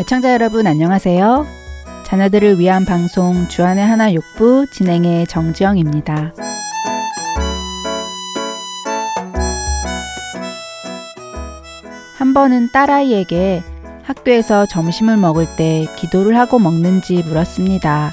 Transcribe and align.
애청자 0.00 0.32
여러분 0.32 0.66
안녕하세요. 0.66 1.44
자녀들을 2.06 2.58
위한 2.58 2.86
방송 2.86 3.48
주안의 3.48 3.84
하나 3.84 4.14
육부 4.14 4.64
진행의 4.72 5.26
정지영입니다. 5.26 6.32
한 12.16 12.32
번은 12.32 12.70
딸아이에게 12.72 13.62
학교에서 14.02 14.64
점심을 14.64 15.18
먹을 15.18 15.44
때 15.58 15.86
기도를 15.96 16.38
하고 16.38 16.58
먹는지 16.58 17.22
물었습니다. 17.22 18.12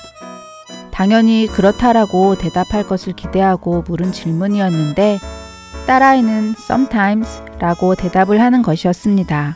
당연히 0.91 1.47
그렇다라고 1.47 2.35
대답할 2.35 2.83
것을 2.85 3.13
기대하고 3.13 3.85
물은 3.87 4.11
질문이었는데 4.11 5.19
딸아이는 5.87 6.55
sometimes 6.59 7.43
라고 7.59 7.95
대답을 7.95 8.41
하는 8.41 8.61
것이었습니다. 8.61 9.55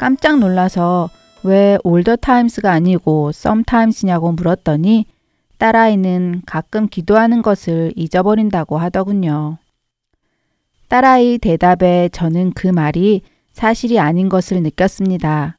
깜짝 0.00 0.38
놀라서 0.38 1.10
왜 1.42 1.76
older 1.84 2.16
times가 2.16 2.72
아니고 2.72 3.32
sometimes냐고 3.34 4.32
물었더니 4.32 5.04
딸아이는 5.58 6.40
가끔 6.46 6.88
기도하는 6.88 7.42
것을 7.42 7.92
잊어버린다고 7.96 8.78
하더군요. 8.78 9.58
딸아이 10.88 11.36
대답에 11.36 12.08
저는 12.12 12.52
그 12.52 12.66
말이 12.66 13.20
사실이 13.52 14.00
아닌 14.00 14.30
것을 14.30 14.62
느꼈습니다. 14.62 15.58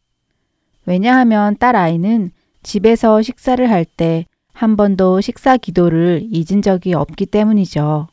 왜냐하면 0.87 1.55
딸아이는 1.59 2.31
집에서 2.63 3.21
식사를 3.21 3.69
할 3.69 3.85
때 3.85 4.25
한 4.53 4.75
번도 4.75 5.21
식사 5.21 5.55
기도를 5.57 6.27
잊은 6.31 6.63
적이 6.63 6.95
없기 6.95 7.27
때문이죠. 7.27 8.07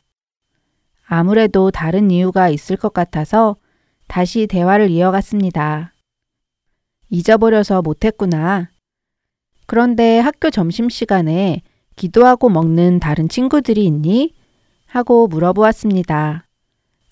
아무래도 1.07 1.71
다른 1.71 2.11
이유가 2.11 2.49
있을 2.49 2.77
것 2.77 2.93
같아서 2.93 3.55
다시 4.07 4.45
대화를 4.45 4.91
이어갔습니다. 4.91 5.93
잊어버려서 7.09 7.81
못했구나. 7.81 8.69
그런데 9.65 10.19
학교 10.19 10.49
점심시간에 10.49 11.61
기도하고 11.95 12.49
먹는 12.49 12.99
다른 12.99 13.27
친구들이 13.27 13.85
있니? 13.85 14.33
하고 14.87 15.27
물어보았습니다. 15.27 16.45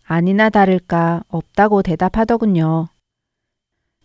아니나 0.05 0.49
다를까 0.49 1.23
없다고 1.27 1.83
대답하더군요. 1.83 2.87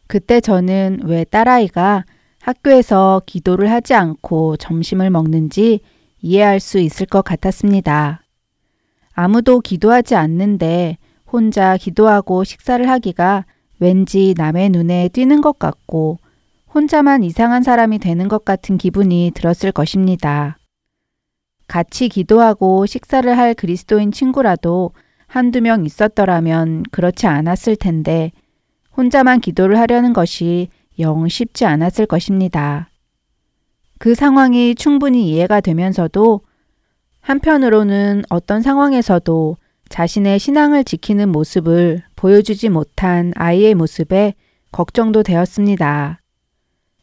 그때 0.06 0.40
저는 0.40 1.00
왜 1.04 1.24
딸아이가 1.24 2.04
학교에서 2.40 3.22
기도를 3.24 3.70
하지 3.70 3.94
않고 3.94 4.56
점심을 4.56 5.10
먹는지 5.10 5.80
이해할 6.20 6.60
수 6.60 6.78
있을 6.78 7.06
것 7.06 7.22
같았습니다. 7.22 8.22
아무도 9.14 9.60
기도하지 9.60 10.16
않는데 10.16 10.98
혼자 11.26 11.76
기도하고 11.76 12.44
식사를 12.44 12.86
하기가 12.88 13.46
왠지 13.82 14.32
남의 14.36 14.70
눈에 14.70 15.08
띄는 15.08 15.40
것 15.40 15.58
같고 15.58 16.20
혼자만 16.72 17.24
이상한 17.24 17.64
사람이 17.64 17.98
되는 17.98 18.28
것 18.28 18.44
같은 18.44 18.78
기분이 18.78 19.32
들었을 19.34 19.72
것입니다. 19.72 20.56
같이 21.66 22.08
기도하고 22.08 22.86
식사를 22.86 23.36
할 23.36 23.54
그리스도인 23.54 24.12
친구라도 24.12 24.92
한두 25.26 25.60
명 25.60 25.84
있었더라면 25.84 26.84
그렇지 26.92 27.26
않았을 27.26 27.74
텐데 27.74 28.30
혼자만 28.96 29.40
기도를 29.40 29.76
하려는 29.80 30.12
것이 30.12 30.68
영 31.00 31.26
쉽지 31.26 31.66
않았을 31.66 32.06
것입니다. 32.06 32.88
그 33.98 34.14
상황이 34.14 34.76
충분히 34.76 35.28
이해가 35.28 35.60
되면서도 35.60 36.42
한편으로는 37.20 38.22
어떤 38.28 38.62
상황에서도 38.62 39.56
자신의 39.92 40.38
신앙을 40.38 40.84
지키는 40.84 41.28
모습을 41.28 42.02
보여주지 42.16 42.70
못한 42.70 43.30
아이의 43.36 43.74
모습에 43.74 44.32
걱정도 44.70 45.22
되었습니다. 45.22 46.18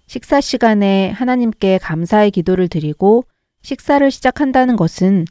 식사 0.07 0.41
시간에 0.41 1.11
하나님께 1.11 1.77
감사의 1.77 2.31
기도를 2.31 2.67
드리고 2.67 3.25
식사를 3.61 4.09
시작한다는 4.09 4.75
것은 4.75 5.25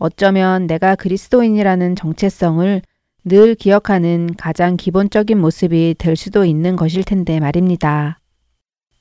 어쩌면 0.00 0.66
내가 0.66 0.96
그리스도인이라는 0.96 1.94
정체성을 1.94 2.82
늘 3.24 3.54
기억하는 3.54 4.34
가장 4.36 4.76
기본적인 4.76 5.38
모습이 5.38 5.94
될 5.98 6.16
수도 6.16 6.44
있는 6.44 6.74
것일 6.74 7.04
텐데 7.04 7.38
말입니다. 7.38 8.18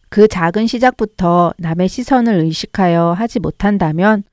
그 0.09 0.27
작은 0.27 0.67
시작부터 0.67 1.55
남의 1.57 1.89
시선을 1.89 2.35
의식하여 2.35 3.13
하지 3.13 3.39
못한다면 3.39 4.23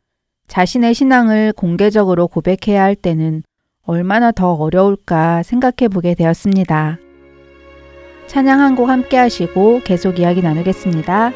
자신의 0.49 0.93
신앙을 0.93 1.55
공개적으로 1.55 2.29
고백해야 2.29 2.83
할 2.83 2.95
때는 2.95 3.43
얼마나 3.85 4.31
더 4.33 4.53
어려울까 4.53 5.43
생각해 5.43 5.89
보게 5.91 6.15
되었습니다. 6.15 6.99
찬양 8.29 8.61
한 8.61 8.77
곡 8.77 8.89
함께 8.89 9.17
하시고 9.17 9.81
계속 9.85 10.19
이야기 10.19 10.41
나누겠습니다. 10.41 11.33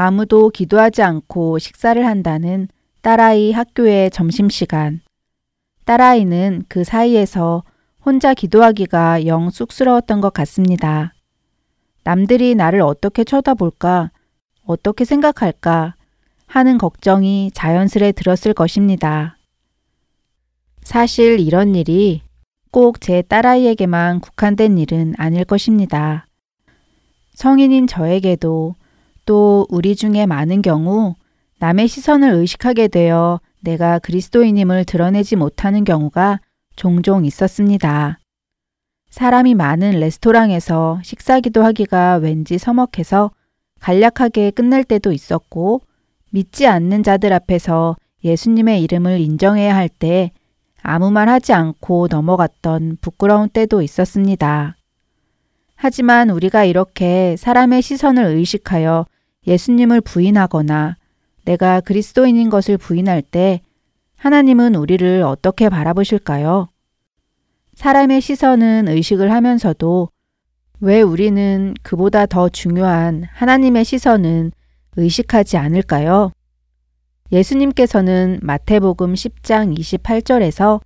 아무도 0.00 0.50
기도하지 0.50 1.02
않고 1.02 1.58
식사를 1.58 2.06
한다는 2.06 2.68
딸아이 3.02 3.50
학교의 3.50 4.12
점심시간. 4.12 5.00
딸아이는 5.86 6.66
그 6.68 6.84
사이에서 6.84 7.64
혼자 8.06 8.32
기도하기가 8.32 9.26
영 9.26 9.50
쑥스러웠던 9.50 10.20
것 10.20 10.32
같습니다. 10.32 11.14
남들이 12.04 12.54
나를 12.54 12.80
어떻게 12.80 13.24
쳐다볼까, 13.24 14.12
어떻게 14.64 15.04
생각할까 15.04 15.96
하는 16.46 16.78
걱정이 16.78 17.50
자연스레 17.52 18.12
들었을 18.12 18.54
것입니다. 18.54 19.36
사실 20.84 21.40
이런 21.40 21.74
일이 21.74 22.22
꼭 22.70 23.00
제 23.00 23.22
딸아이에게만 23.22 24.20
국한된 24.20 24.78
일은 24.78 25.14
아닐 25.18 25.44
것입니다. 25.44 26.28
성인인 27.34 27.88
저에게도 27.88 28.76
또 29.28 29.66
우리 29.68 29.94
중에 29.94 30.24
많은 30.24 30.62
경우 30.62 31.14
남의 31.58 31.86
시선을 31.86 32.30
의식하게 32.32 32.88
되어 32.88 33.40
내가 33.60 33.98
그리스도인임을 33.98 34.86
드러내지 34.86 35.36
못하는 35.36 35.84
경우가 35.84 36.40
종종 36.76 37.26
있었습니다. 37.26 38.18
사람이 39.10 39.54
많은 39.54 40.00
레스토랑에서 40.00 41.00
식사기도 41.04 41.62
하기가 41.62 42.16
왠지 42.22 42.56
서먹해서 42.56 43.30
간략하게 43.80 44.52
끝낼 44.52 44.82
때도 44.82 45.12
있었고 45.12 45.82
믿지 46.30 46.66
않는 46.66 47.02
자들 47.02 47.34
앞에서 47.34 47.96
예수님의 48.24 48.82
이름을 48.82 49.20
인정해야 49.20 49.76
할 49.76 49.90
때 49.90 50.30
아무 50.80 51.10
말 51.10 51.28
하지 51.28 51.52
않고 51.52 52.08
넘어갔던 52.10 52.96
부끄러운 53.02 53.50
때도 53.50 53.82
있었습니다. 53.82 54.76
하지만 55.74 56.30
우리가 56.30 56.64
이렇게 56.64 57.36
사람의 57.36 57.82
시선을 57.82 58.24
의식하여 58.24 59.04
예수님을 59.48 60.02
부인하거나 60.02 60.96
내가 61.44 61.80
그리스도인인 61.80 62.50
것을 62.50 62.76
부인할 62.76 63.22
때 63.22 63.62
하나님은 64.18 64.74
우리를 64.74 65.22
어떻게 65.22 65.68
바라보실까요? 65.68 66.68
사람의 67.74 68.20
시선은 68.20 68.88
의식을 68.88 69.32
하면서도 69.32 70.10
왜 70.80 71.00
우리는 71.00 71.74
그보다 71.82 72.26
더 72.26 72.48
중요한 72.48 73.24
하나님의 73.32 73.84
시선은 73.84 74.52
의식하지 74.96 75.56
않을까요? 75.56 76.32
예수님께서는 77.32 78.40
마태복음 78.42 79.14
10장 79.14 79.78
28절에서 79.78 80.80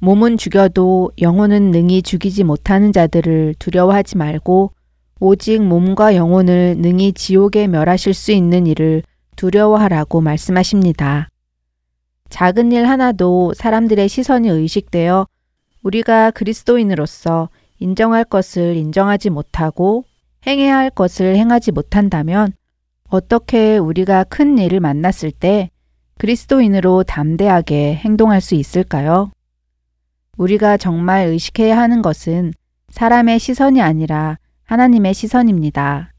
몸은 0.00 0.36
죽여도 0.36 1.12
영혼은 1.20 1.70
능히 1.70 2.02
죽이지 2.02 2.44
못하는 2.44 2.92
자들을 2.92 3.56
두려워하지 3.58 4.16
말고 4.16 4.72
오직 5.20 5.62
몸과 5.62 6.14
영혼을 6.14 6.76
능히 6.78 7.12
지옥에 7.12 7.66
멸하실 7.66 8.14
수 8.14 8.30
있는 8.30 8.66
일을 8.66 9.02
두려워하라고 9.36 10.20
말씀하십니다. 10.20 11.28
작은 12.28 12.72
일 12.72 12.88
하나도 12.88 13.54
사람들의 13.54 14.08
시선이 14.08 14.48
의식되어 14.48 15.26
우리가 15.82 16.30
그리스도인으로서 16.30 17.48
인정할 17.78 18.24
것을 18.24 18.76
인정하지 18.76 19.30
못하고 19.30 20.04
행해야 20.46 20.76
할 20.76 20.90
것을 20.90 21.36
행하지 21.36 21.72
못한다면 21.72 22.52
어떻게 23.08 23.78
우리가 23.78 24.24
큰 24.24 24.58
일을 24.58 24.80
만났을 24.80 25.30
때 25.32 25.70
그리스도인으로 26.18 27.04
담대하게 27.04 27.94
행동할 27.96 28.40
수 28.40 28.54
있을까요? 28.54 29.30
우리가 30.36 30.76
정말 30.76 31.26
의식해야 31.26 31.76
하는 31.78 32.02
것은 32.02 32.52
사람의 32.90 33.38
시선이 33.38 33.80
아니라 33.80 34.38
하나님의 34.68 35.14
시선입니다. 35.14 36.12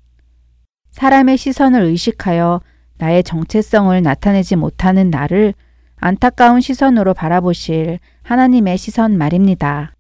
사람의 0.90 1.38
시선을 1.38 1.84
의식하여 1.84 2.62
나의 2.98 3.24
정체성을 3.24 4.02
나타내지 4.02 4.56
못하는 4.56 5.12
나를 5.12 5.54
안타까운 5.98 6.60
시선으로 6.60 7.14
바라보실 7.14 8.00
하나님의 8.24 8.80
시선 8.80 9.20
말입니다. 9.20 9.94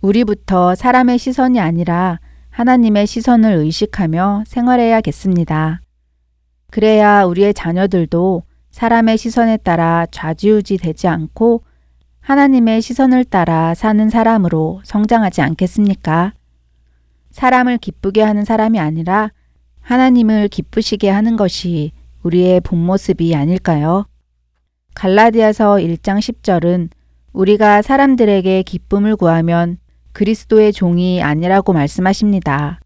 우리부터 0.00 0.76
사람의 0.76 1.18
시선이 1.18 1.58
아니라 1.58 2.20
하나님의 2.50 3.08
시선을 3.08 3.50
의식하며 3.54 4.44
생활해야겠습니다. 4.46 5.80
그래야 6.70 7.24
우리의 7.24 7.52
자녀들도 7.52 8.44
사람의 8.70 9.18
시선에 9.18 9.56
따라 9.56 10.06
좌지우지 10.12 10.76
되지 10.76 11.08
않고 11.08 11.64
하나님의 12.20 12.80
시선을 12.80 13.24
따라 13.24 13.74
사는 13.74 14.08
사람으로 14.08 14.82
성장하지 14.84 15.42
않겠습니까? 15.42 16.34
사람을 17.40 17.78
기쁘게 17.78 18.20
하는 18.20 18.44
사람이 18.44 18.78
아니라 18.78 19.30
하나님을 19.80 20.48
기쁘시게 20.48 21.08
하는 21.08 21.36
것이 21.36 21.92
우리의 22.22 22.60
본 22.60 22.84
모습이 22.84 23.34
아닐까요? 23.34 24.04
갈라디아서 24.94 25.76
1장 25.76 26.18
10절은 26.18 26.90
우리가 27.32 27.80
사람들에게 27.80 28.62
기쁨을 28.64 29.16
구하면 29.16 29.78
그리스도의 30.12 30.74
종이 30.74 31.22
아니라고 31.22 31.72
말씀하십니다. 31.72 32.78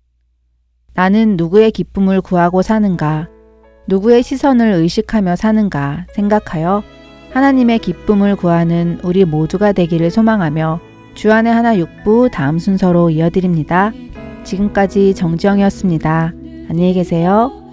나는 0.95 1.37
누구의 1.37 1.73
기쁨을 1.73 2.21
구하고 2.21 2.63
사는가, 2.63 3.29
누구의 3.89 4.23
시선을 4.23 4.75
의식하며 4.75 5.35
사는가 5.35 6.07
생각하여 6.15 6.85
하나님의 7.33 7.81
기쁨을 7.81 8.37
구하는 8.37 9.01
우리 9.03 9.25
모두가 9.25 9.73
되기를 9.73 10.13
소망하며 10.13 10.81
주안의 11.15 11.53
하나 11.53 11.77
육부 11.77 12.29
다음 12.31 12.61
순서로 12.61 13.11
이어드립니다. 13.11 13.93
지금까지 14.45 15.15
정지영이었습니다. 15.15 16.33
안녕히 16.69 16.93
계세요. 16.93 17.64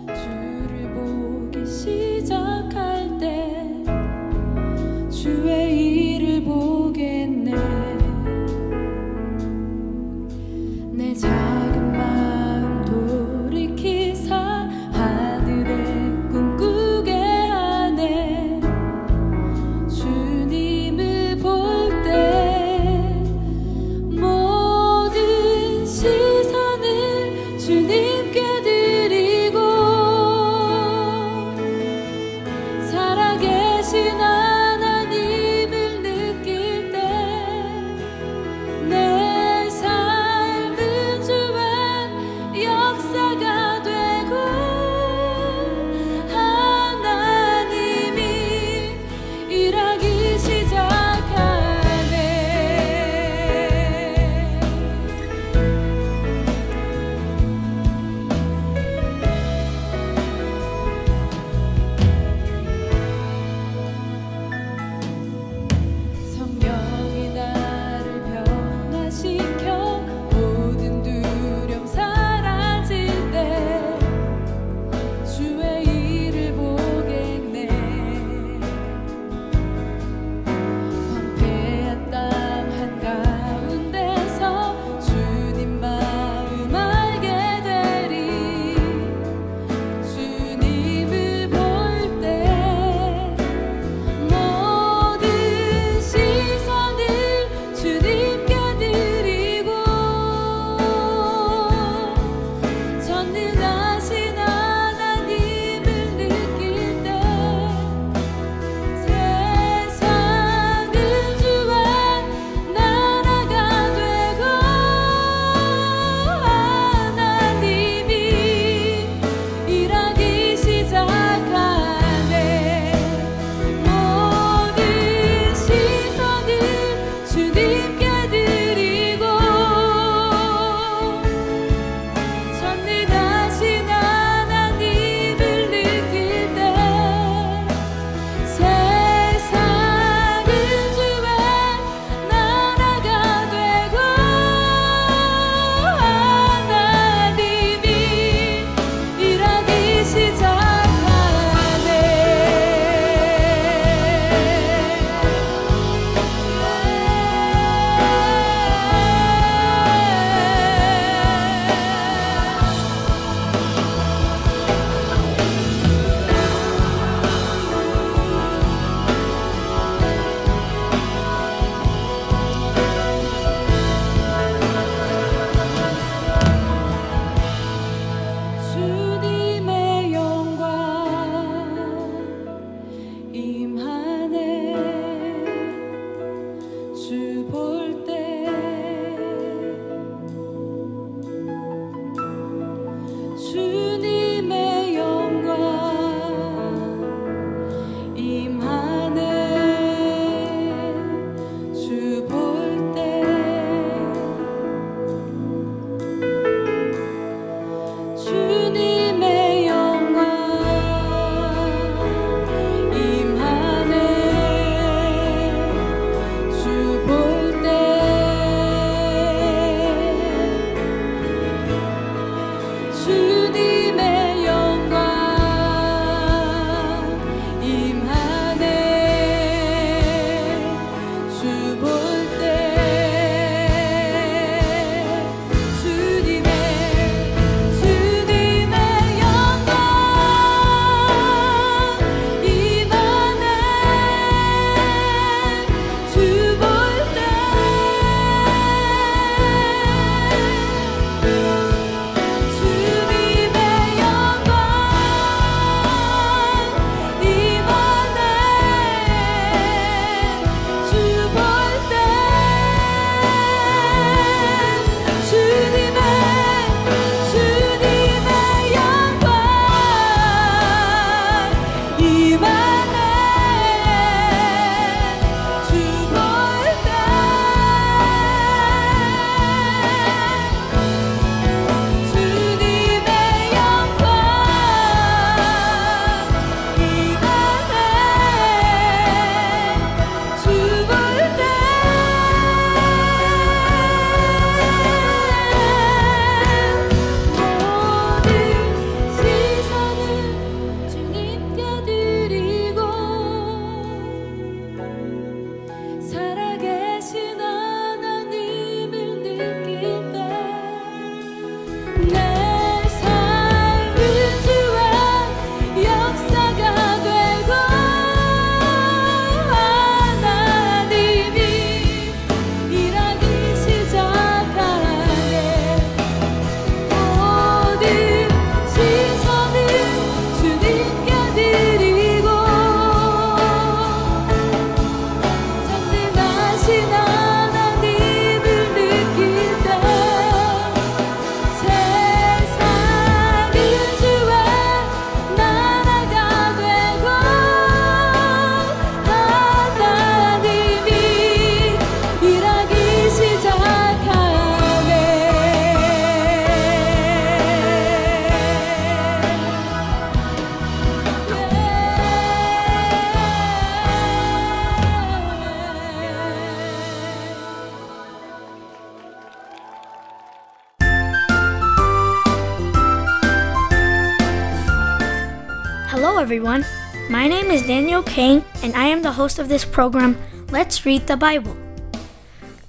Daniel 377.71 378.03
Kane, 378.03 378.43
and 378.63 378.75
I 378.75 378.87
am 378.87 379.01
the 379.01 379.13
host 379.13 379.39
of 379.39 379.47
this 379.47 379.63
program, 379.63 380.17
Let's 380.49 380.85
Read 380.85 381.07
the 381.07 381.15
Bible. 381.15 381.55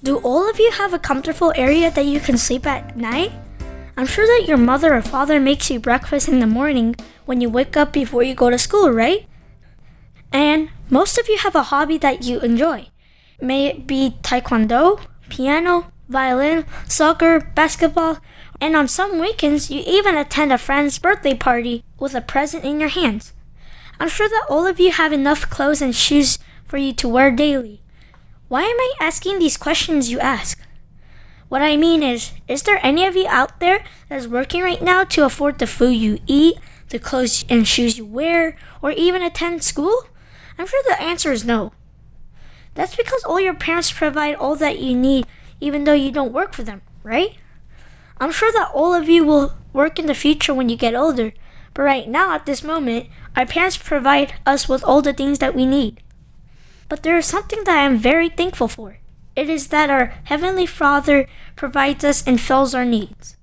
Do 0.01 0.19
all 0.19 0.49
of 0.49 0.61
you 0.61 0.71
have 0.71 0.95
a 0.95 0.99
comfortable 1.01 1.53
area 1.57 1.91
that 1.91 2.07
you 2.07 2.21
can 2.21 2.39
sleep 2.39 2.65
at 2.67 2.97
night? 2.97 3.33
I'm 3.97 4.07
sure 4.07 4.25
that 4.25 4.47
your 4.47 4.59
mother 4.59 4.95
or 4.95 5.03
father 5.03 5.41
makes 5.41 5.73
you 5.73 5.81
breakfast 5.81 6.29
in 6.29 6.39
the 6.39 6.47
morning 6.47 6.95
when 7.25 7.41
you 7.41 7.51
wake 7.51 7.77
up 7.77 7.93
before 7.93 8.23
you 8.23 8.37
go 8.37 8.49
to 8.49 8.57
school, 8.57 8.93
right? 8.93 9.27
And 10.31 10.71
most 10.89 11.19
of 11.19 11.29
you 11.29 11.39
have 11.39 11.57
a 11.57 11.65
hobby 11.75 11.99
that 11.99 12.23
you 12.23 12.39
enjoy. 12.39 12.87
May 13.41 13.67
it 13.67 13.89
be 13.89 14.19
taekwondo, 14.23 15.01
piano, 15.29 15.91
violin, 16.09 16.65
soccer, 16.87 17.41
basketball, 17.57 18.19
and 18.61 18.77
on 18.77 18.87
some 18.87 19.19
weekends 19.19 19.69
you 19.69 19.83
even 19.85 20.17
attend 20.17 20.53
a 20.53 20.59
friend's 20.59 21.01
birthday 21.01 21.35
party 21.35 21.83
with 21.99 22.15
a 22.15 22.21
present 22.21 22.63
in 22.63 22.79
your 22.79 22.91
hands. 22.91 23.33
I'm 24.03 24.09
sure 24.09 24.29
that 24.29 24.47
all 24.51 24.67
of 24.67 24.81
you 24.81 24.91
have 24.91 25.13
enough 25.13 25.49
clothes 25.49 25.81
and 25.81 25.95
shoes 25.95 26.41
for 26.67 26.77
you 26.77 26.93
to 26.95 27.09
wear 27.09 27.31
daily. 27.31 27.83
Why 28.49 28.63
am 28.63 28.77
I 28.77 28.95
asking 29.01 29.39
these 29.39 29.57
questions 29.57 30.11
you 30.11 30.19
ask? 30.19 30.61
What 31.49 31.63
I 31.63 31.77
mean 31.77 32.03
is, 32.03 32.33
is 32.49 32.65
there 32.65 32.81
any 32.83 33.07
of 33.07 33.15
you 33.15 33.29
out 33.29 33.61
there 33.61 33.85
that's 34.09 34.27
working 34.27 34.61
right 34.61 34.83
now 34.83 35.05
to 35.05 35.25
afford 35.25 35.61
the 35.61 35.69
food 35.69 35.93
you 35.93 36.19
eat, 36.27 36.57
the 36.89 36.99
clothes 36.99 37.45
and 37.49 37.65
shoes 37.65 37.97
you 37.97 38.05
wear, 38.05 38.57
or 38.83 38.91
even 38.91 39.23
attend 39.23 39.63
school? 39.63 40.09
I'm 40.59 40.67
sure 40.67 40.83
the 40.83 41.01
answer 41.01 41.31
is 41.31 41.45
no. 41.45 41.73
That's 42.75 42.97
because 42.97 43.23
all 43.23 43.39
your 43.39 43.55
parents 43.55 43.93
provide 43.93 44.35
all 44.35 44.57
that 44.57 44.81
you 44.81 44.97
need, 44.97 45.29
even 45.61 45.85
though 45.85 45.93
you 45.93 46.11
don't 46.11 46.33
work 46.33 46.55
for 46.55 46.65
them, 46.65 46.83
right? 47.05 47.37
I'm 48.19 48.33
sure 48.33 48.51
that 48.51 48.73
all 48.75 48.95
of 48.95 49.09
you 49.09 49.25
will 49.25 49.55
work 49.73 50.01
in 50.01 50.07
the 50.07 50.13
future 50.13 50.53
when 50.53 50.69
you 50.69 50.77
get 50.77 50.97
older, 50.97 51.35
but 51.75 51.83
right 51.83 52.09
now, 52.09 52.35
at 52.35 52.47
this 52.47 52.63
moment, 52.63 53.09
our 53.37 53.47
parents 53.47 53.77
provide 53.77 54.35
us 54.45 54.69
with 54.69 54.85
all 54.85 55.03
the 55.03 55.13
things 55.13 55.39
that 55.39 55.55
we 55.55 55.65
need. 55.65 56.03
But 56.89 57.03
there 57.03 57.17
is 57.17 57.27
something 57.27 57.65
that 57.65 57.79
I 57.79 57.85
am 57.85 57.97
very 57.97 58.29
thankful 58.29 58.69
for. 58.69 58.99
It 59.35 59.49
is 59.49 59.69
that 59.69 59.89
our 59.89 60.15
Heavenly 60.25 60.67
Father 60.67 61.27
provides 61.57 62.05
us 62.05 62.23
and 62.27 62.41
fills 62.41 62.75
our 62.75 62.85
needs. 62.85 63.37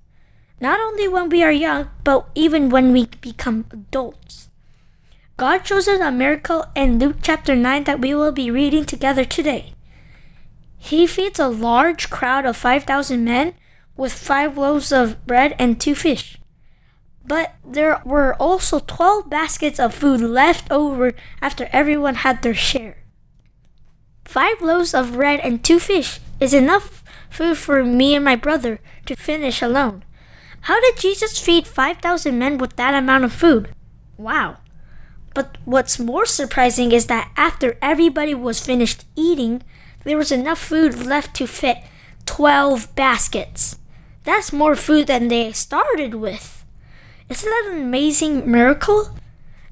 Not 0.61 0.79
only 0.79 1.07
when 1.07 1.29
we 1.29 1.41
are 1.41 1.51
young, 1.51 1.89
but 2.03 2.27
even 2.35 2.69
when 2.69 2.93
we 2.93 3.07
become 3.21 3.65
adults. 3.71 4.49
God 5.37 5.65
shows 5.65 5.87
us 5.87 6.01
a 6.01 6.11
miracle 6.11 6.65
in 6.75 6.99
Luke 6.99 7.17
chapter 7.21 7.55
9 7.55 7.85
that 7.85 8.01
we 8.01 8.13
will 8.13 8.33
be 8.33 8.51
reading 8.51 8.85
together 8.85 9.23
today. 9.23 9.73
He 10.77 11.07
feeds 11.07 11.39
a 11.39 11.47
large 11.47 12.09
crowd 12.09 12.45
of 12.45 12.57
5,000 12.57 13.23
men 13.23 13.53
with 13.95 14.13
five 14.13 14.57
loaves 14.57 14.91
of 14.91 15.25
bread 15.25 15.55
and 15.57 15.79
two 15.79 15.95
fish. 15.95 16.38
But 17.29 17.53
there 17.63 18.01
were 18.03 18.33
also 18.41 18.79
12 18.79 19.29
baskets 19.29 19.79
of 19.79 19.93
food 19.93 20.19
left 20.19 20.65
over 20.71 21.13
after 21.43 21.69
everyone 21.71 22.25
had 22.25 22.41
their 22.41 22.55
share. 22.55 22.97
Five 24.25 24.63
loaves 24.63 24.95
of 24.95 25.13
bread 25.13 25.39
and 25.41 25.63
two 25.63 25.79
fish 25.79 26.19
is 26.39 26.55
enough 26.55 27.03
food 27.29 27.59
for 27.59 27.85
me 27.85 28.15
and 28.15 28.25
my 28.25 28.35
brother 28.35 28.79
to 29.05 29.15
finish 29.15 29.61
alone. 29.61 30.03
How 30.61 30.81
did 30.81 30.97
Jesus 30.97 31.39
feed 31.39 31.67
5,000 31.67 32.37
men 32.37 32.57
with 32.57 32.75
that 32.77 32.95
amount 32.95 33.25
of 33.25 33.31
food? 33.31 33.75
Wow. 34.17 34.57
But 35.35 35.59
what's 35.65 35.99
more 35.99 36.25
surprising 36.25 36.91
is 36.91 37.05
that 37.05 37.31
after 37.37 37.77
everybody 37.79 38.33
was 38.33 38.59
finished 38.59 39.05
eating, 39.15 39.61
there 40.03 40.17
was 40.17 40.31
enough 40.31 40.57
food 40.57 41.05
left 41.05 41.35
to 41.35 41.45
fit 41.45 41.77
12 42.25 42.95
baskets. 42.95 43.77
That's 44.23 44.51
more 44.51 44.75
food 44.75 45.05
than 45.05 45.27
they 45.27 45.51
started 45.51 46.15
with. 46.15 46.58
Isn't 47.29 47.49
that 47.49 47.71
an 47.71 47.83
amazing 47.83 48.49
miracle? 48.49 49.15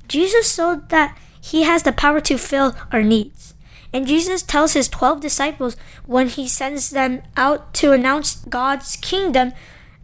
Jesus 0.08 0.54
showed 0.54 0.89
that 0.89 1.17
he 1.41 1.63
has 1.63 1.84
the 1.84 1.91
power 1.91 2.22
to 2.22 2.38
fill 2.38 2.76
our 2.91 3.02
needs. 3.02 3.56
And 3.91 4.06
Jesus 4.06 4.43
tells 4.43 4.74
his 4.74 4.88
12 4.89 5.22
disciples 5.22 5.76
when 6.06 6.28
he 6.28 6.48
sends 6.48 6.91
them 6.91 7.24
out 7.36 7.74
to 7.76 7.93
announce 7.93 8.36
God's 8.36 8.96
kingdom 8.98 9.54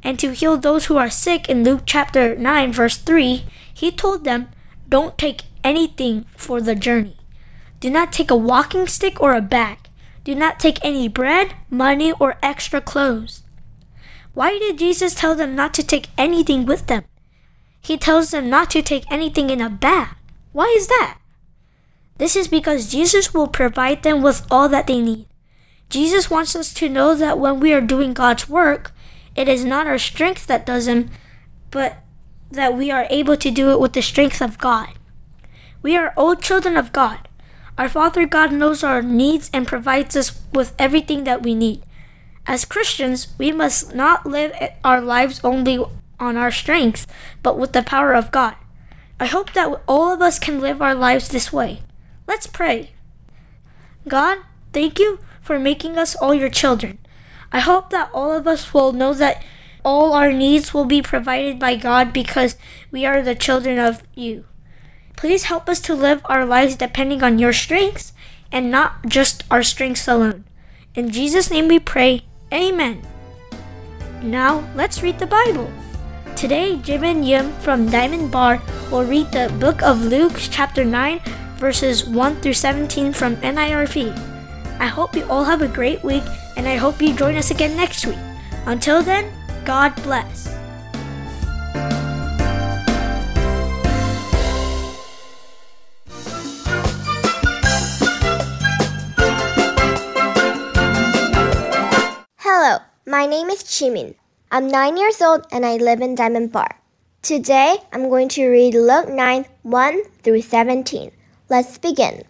and 0.01 0.17
to 0.19 0.31
heal 0.31 0.57
those 0.57 0.85
who 0.85 0.97
are 0.97 1.09
sick 1.09 1.47
in 1.47 1.63
Luke 1.63 1.83
chapter 1.85 2.35
9, 2.35 2.73
verse 2.73 2.97
3, 2.97 3.45
he 3.73 3.91
told 3.91 4.23
them, 4.23 4.49
Don't 4.89 5.17
take 5.17 5.43
anything 5.63 6.25
for 6.35 6.59
the 6.59 6.75
journey. 6.75 7.17
Do 7.79 7.89
not 7.89 8.11
take 8.11 8.31
a 8.31 8.35
walking 8.35 8.87
stick 8.87 9.21
or 9.21 9.35
a 9.35 9.41
bag. 9.41 9.77
Do 10.23 10.33
not 10.33 10.59
take 10.59 10.79
any 10.83 11.07
bread, 11.07 11.53
money, 11.69 12.13
or 12.13 12.37
extra 12.41 12.81
clothes. 12.81 13.43
Why 14.33 14.57
did 14.57 14.79
Jesus 14.79 15.13
tell 15.13 15.35
them 15.35 15.55
not 15.55 15.73
to 15.75 15.83
take 15.83 16.07
anything 16.17 16.65
with 16.65 16.87
them? 16.87 17.03
He 17.83 17.97
tells 17.97 18.31
them 18.31 18.49
not 18.49 18.69
to 18.71 18.81
take 18.81 19.03
anything 19.11 19.49
in 19.49 19.61
a 19.61 19.69
bag. 19.69 20.15
Why 20.53 20.73
is 20.77 20.87
that? 20.87 21.19
This 22.17 22.35
is 22.35 22.47
because 22.47 22.91
Jesus 22.91 23.33
will 23.33 23.47
provide 23.47 24.03
them 24.03 24.21
with 24.21 24.47
all 24.49 24.69
that 24.69 24.87
they 24.87 25.01
need. 25.01 25.27
Jesus 25.89 26.29
wants 26.29 26.55
us 26.55 26.73
to 26.75 26.89
know 26.89 27.13
that 27.13 27.37
when 27.37 27.59
we 27.59 27.73
are 27.73 27.81
doing 27.81 28.13
God's 28.13 28.47
work, 28.47 28.93
it 29.35 29.47
is 29.47 29.65
not 29.65 29.85
our 29.85 29.97
strength 29.97 30.47
that 30.47 30.65
does 30.65 30.85
them, 30.85 31.09
but 31.71 31.97
that 32.49 32.75
we 32.75 32.89
are 32.89 33.07
able 33.09 33.35
to 33.37 33.51
do 33.51 33.71
it 33.71 33.79
with 33.79 33.93
the 33.93 34.01
strength 34.01 34.41
of 34.41 34.57
God. 34.57 34.89
We 35.81 35.97
are 35.97 36.13
all 36.15 36.35
children 36.35 36.77
of 36.77 36.93
God. 36.93 37.27
Our 37.77 37.89
Father 37.89 38.25
God 38.25 38.53
knows 38.53 38.83
our 38.83 39.01
needs 39.01 39.49
and 39.51 39.67
provides 39.67 40.15
us 40.15 40.39
with 40.53 40.73
everything 40.79 41.25
that 41.25 41.41
we 41.41 41.55
need. 41.55 41.83
As 42.45 42.63
Christians, 42.63 43.33
we 43.37 43.51
must 43.51 43.95
not 43.95 44.25
live 44.25 44.53
our 44.83 45.01
lives 45.01 45.41
only 45.43 45.83
on 46.23 46.37
our 46.37 46.51
strengths, 46.51 47.05
but 47.43 47.57
with 47.57 47.73
the 47.73 47.83
power 47.83 48.13
of 48.13 48.31
God. 48.31 48.55
I 49.19 49.25
hope 49.25 49.53
that 49.53 49.81
all 49.87 50.11
of 50.11 50.21
us 50.21 50.39
can 50.39 50.59
live 50.59 50.81
our 50.81 50.95
lives 50.95 51.29
this 51.29 51.53
way. 51.53 51.81
Let's 52.27 52.47
pray. 52.47 52.91
God, 54.07 54.39
thank 54.71 54.99
you 54.99 55.19
for 55.41 55.59
making 55.59 55.97
us 55.97 56.15
all 56.15 56.33
your 56.33 56.49
children. 56.49 56.99
I 57.51 57.59
hope 57.59 57.89
that 57.91 58.09
all 58.13 58.31
of 58.31 58.47
us 58.47 58.73
will 58.73 58.91
know 58.93 59.13
that 59.13 59.43
all 59.85 60.13
our 60.13 60.31
needs 60.31 60.73
will 60.73 60.85
be 60.85 61.01
provided 61.01 61.59
by 61.59 61.75
God 61.75 62.13
because 62.13 62.57
we 62.89 63.05
are 63.05 63.21
the 63.21 63.35
children 63.35 63.77
of 63.77 64.01
you. 64.15 64.45
Please 65.15 65.43
help 65.43 65.69
us 65.69 65.79
to 65.81 65.93
live 65.93 66.21
our 66.25 66.45
lives 66.45 66.75
depending 66.75 67.21
on 67.21 67.39
your 67.39 67.53
strengths 67.53 68.13
and 68.51 68.71
not 68.71 69.05
just 69.07 69.43
our 69.51 69.63
strengths 69.63 70.07
alone. 70.07 70.45
In 70.95 71.11
Jesus' 71.11 71.51
name 71.51 71.67
we 71.67 71.79
pray. 71.79 72.21
Amen. 72.51 73.01
Now, 74.21 74.69
let's 74.75 75.03
read 75.03 75.19
the 75.19 75.27
Bible. 75.27 75.71
Today, 76.35 76.77
Jim 76.83 77.03
and 77.05 77.25
Yim 77.25 77.53
from 77.59 77.89
Diamond 77.89 78.29
Bar 78.29 78.61
will 78.91 79.05
read 79.05 79.31
the 79.31 79.53
book 79.59 79.81
of 79.81 80.03
Luke, 80.03 80.35
chapter 80.37 80.83
9, 80.83 81.21
verses 81.55 82.05
1 82.05 82.41
through 82.41 82.53
17 82.53 83.13
from 83.13 83.37
NIRV. 83.37 84.11
I 84.79 84.87
hope 84.87 85.15
you 85.15 85.23
all 85.29 85.45
have 85.45 85.61
a 85.61 85.69
great 85.69 86.03
week, 86.03 86.23
and 86.57 86.67
I 86.67 86.75
hope 86.75 87.01
you 87.01 87.15
join 87.15 87.35
us 87.37 87.51
again 87.51 87.77
next 87.77 88.05
week. 88.05 88.19
Until 88.65 89.01
then, 89.01 89.31
God 89.63 89.95
bless. 90.03 90.53
Hello, 102.39 102.79
my 103.07 103.25
name 103.25 103.49
is 103.49 103.63
Chimin. 103.63 104.15
I'm 104.55 104.67
9 104.67 104.97
years 104.97 105.19
old 105.19 105.47
and 105.51 105.65
I 105.65 105.77
live 105.77 105.99
in 105.99 106.13
Diamond 106.13 106.51
Bar. 106.51 106.79
Today, 107.23 107.77
I'm 107.91 108.07
going 108.07 108.29
to 108.37 108.47
read 108.47 108.75
Luke 108.75 109.09
9 109.09 109.45
1 109.63 110.03
through 110.21 110.41
17. 110.41 111.09
Let's 111.49 111.79
begin. 111.79 112.21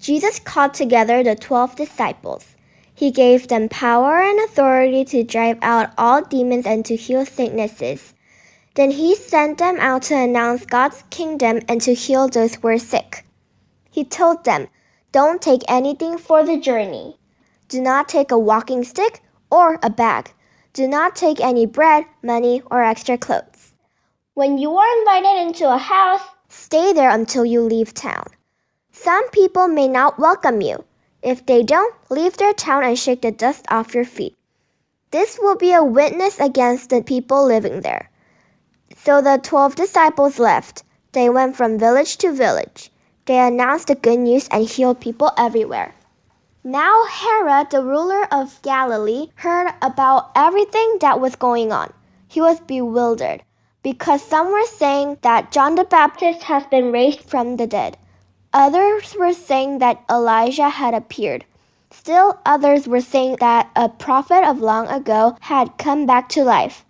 Jesus 0.00 0.40
called 0.40 0.74
together 0.74 1.22
the 1.22 1.36
twelve 1.36 1.76
disciples. 1.76 2.56
He 2.92 3.12
gave 3.12 3.46
them 3.46 3.68
power 3.68 4.20
and 4.20 4.40
authority 4.40 5.04
to 5.04 5.22
drive 5.22 5.58
out 5.62 5.92
all 5.96 6.24
demons 6.24 6.66
and 6.66 6.84
to 6.86 6.96
heal 6.96 7.24
sicknesses. 7.24 8.14
Then 8.74 8.90
he 8.90 9.14
sent 9.14 9.58
them 9.58 9.76
out 9.78 10.02
to 10.10 10.16
announce 10.16 10.66
God's 10.66 11.04
kingdom 11.10 11.60
and 11.68 11.80
to 11.82 11.94
heal 11.94 12.26
those 12.26 12.56
who 12.56 12.62
were 12.62 12.78
sick. 12.78 13.24
He 13.92 14.02
told 14.02 14.44
them, 14.44 14.66
Don't 15.12 15.40
take 15.40 15.62
anything 15.68 16.18
for 16.18 16.44
the 16.44 16.58
journey. 16.58 17.16
Do 17.68 17.80
not 17.80 18.08
take 18.08 18.32
a 18.32 18.38
walking 18.50 18.82
stick 18.82 19.22
or 19.52 19.78
a 19.84 19.88
bag. 19.88 20.32
Do 20.72 20.88
not 20.88 21.16
take 21.16 21.40
any 21.40 21.66
bread, 21.66 22.06
money, 22.22 22.62
or 22.70 22.82
extra 22.82 23.18
clothes. 23.18 23.72
When 24.34 24.58
you 24.58 24.76
are 24.76 24.98
invited 24.98 25.46
into 25.46 25.72
a 25.72 25.78
house, 25.78 26.22
Stay 26.54 26.92
there 26.92 27.08
until 27.08 27.46
you 27.46 27.62
leave 27.62 27.94
town. 27.94 28.26
Some 28.92 29.26
people 29.30 29.68
may 29.68 29.88
not 29.88 30.18
welcome 30.18 30.60
you. 30.60 30.84
If 31.22 31.46
they 31.46 31.62
don't, 31.62 31.94
leave 32.10 32.36
their 32.36 32.52
town 32.52 32.84
and 32.84 32.98
shake 32.98 33.22
the 33.22 33.32
dust 33.32 33.64
off 33.70 33.94
your 33.94 34.04
feet. 34.04 34.36
This 35.12 35.38
will 35.40 35.56
be 35.56 35.72
a 35.72 35.82
witness 35.82 36.38
against 36.38 36.90
the 36.90 37.02
people 37.02 37.46
living 37.46 37.80
there. 37.80 38.10
So 38.98 39.22
the 39.22 39.40
twelve 39.42 39.76
disciples 39.76 40.38
left. 40.38 40.82
They 41.12 41.30
went 41.30 41.56
from 41.56 41.78
village 41.78 42.18
to 42.18 42.32
village. 42.32 42.92
They 43.24 43.38
announced 43.38 43.86
the 43.86 43.94
good 43.94 44.18
news 44.18 44.46
and 44.50 44.68
healed 44.68 45.00
people 45.00 45.30
everywhere. 45.38 45.94
Now 46.64 47.06
Herod, 47.06 47.70
the 47.70 47.82
ruler 47.82 48.24
of 48.32 48.62
Galilee, 48.62 49.30
heard 49.34 49.74
about 49.82 50.30
everything 50.36 50.98
that 51.00 51.18
was 51.18 51.34
going 51.34 51.72
on. 51.72 51.92
He 52.28 52.40
was 52.40 52.60
bewildered 52.60 53.42
because 53.82 54.22
some 54.22 54.52
were 54.52 54.66
saying 54.66 55.18
that 55.22 55.50
John 55.50 55.74
the 55.74 55.82
Baptist 55.82 56.44
has 56.44 56.64
been 56.66 56.92
raised 56.92 57.22
from 57.22 57.56
the 57.56 57.66
dead. 57.66 57.96
Others 58.52 59.16
were 59.18 59.32
saying 59.32 59.78
that 59.78 60.04
Elijah 60.08 60.68
had 60.68 60.94
appeared. 60.94 61.44
Still 61.90 62.38
others 62.46 62.86
were 62.86 63.00
saying 63.00 63.38
that 63.40 63.68
a 63.74 63.88
prophet 63.88 64.44
of 64.44 64.60
long 64.60 64.86
ago 64.86 65.36
had 65.40 65.78
come 65.78 66.06
back 66.06 66.28
to 66.28 66.44
life. 66.44 66.84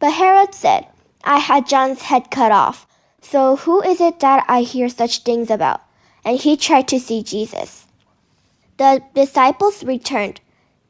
But 0.00 0.14
Herod 0.14 0.54
said, 0.54 0.88
I 1.22 1.38
had 1.38 1.68
John's 1.68 2.02
head 2.02 2.32
cut 2.32 2.50
off. 2.50 2.84
So 3.20 3.54
who 3.54 3.80
is 3.80 4.00
it 4.00 4.18
that 4.20 4.44
I 4.48 4.62
hear 4.62 4.88
such 4.88 5.22
things 5.22 5.50
about? 5.50 5.82
And 6.24 6.36
he 6.36 6.56
tried 6.56 6.88
to 6.88 6.98
see 6.98 7.22
Jesus. 7.22 7.83
The 8.76 9.02
disciples 9.14 9.84
returned. 9.84 10.40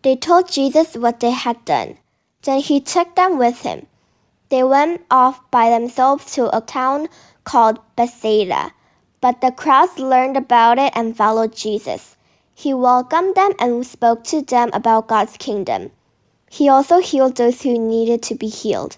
They 0.02 0.16
told 0.16 0.50
Jesus 0.50 0.96
what 0.96 1.20
they 1.20 1.32
had 1.32 1.64
done. 1.64 1.98
Then 2.42 2.60
he 2.60 2.80
took 2.80 3.14
them 3.14 3.36
with 3.36 3.60
him. 3.60 3.86
They 4.48 4.62
went 4.62 5.02
off 5.10 5.40
by 5.50 5.70
themselves 5.70 6.32
to 6.34 6.54
a 6.56 6.60
town 6.60 7.08
called 7.44 7.78
Bethsaida. 7.96 8.72
But 9.20 9.40
the 9.40 9.50
crowds 9.50 9.98
learned 9.98 10.36
about 10.36 10.78
it 10.78 10.92
and 10.94 11.16
followed 11.16 11.54
Jesus. 11.54 12.16
He 12.54 12.72
welcomed 12.72 13.34
them 13.34 13.52
and 13.58 13.86
spoke 13.86 14.24
to 14.24 14.42
them 14.42 14.70
about 14.72 15.08
God's 15.08 15.36
kingdom. 15.36 15.90
He 16.50 16.68
also 16.68 17.00
healed 17.00 17.36
those 17.36 17.62
who 17.62 17.78
needed 17.78 18.22
to 18.24 18.34
be 18.34 18.48
healed. 18.48 18.96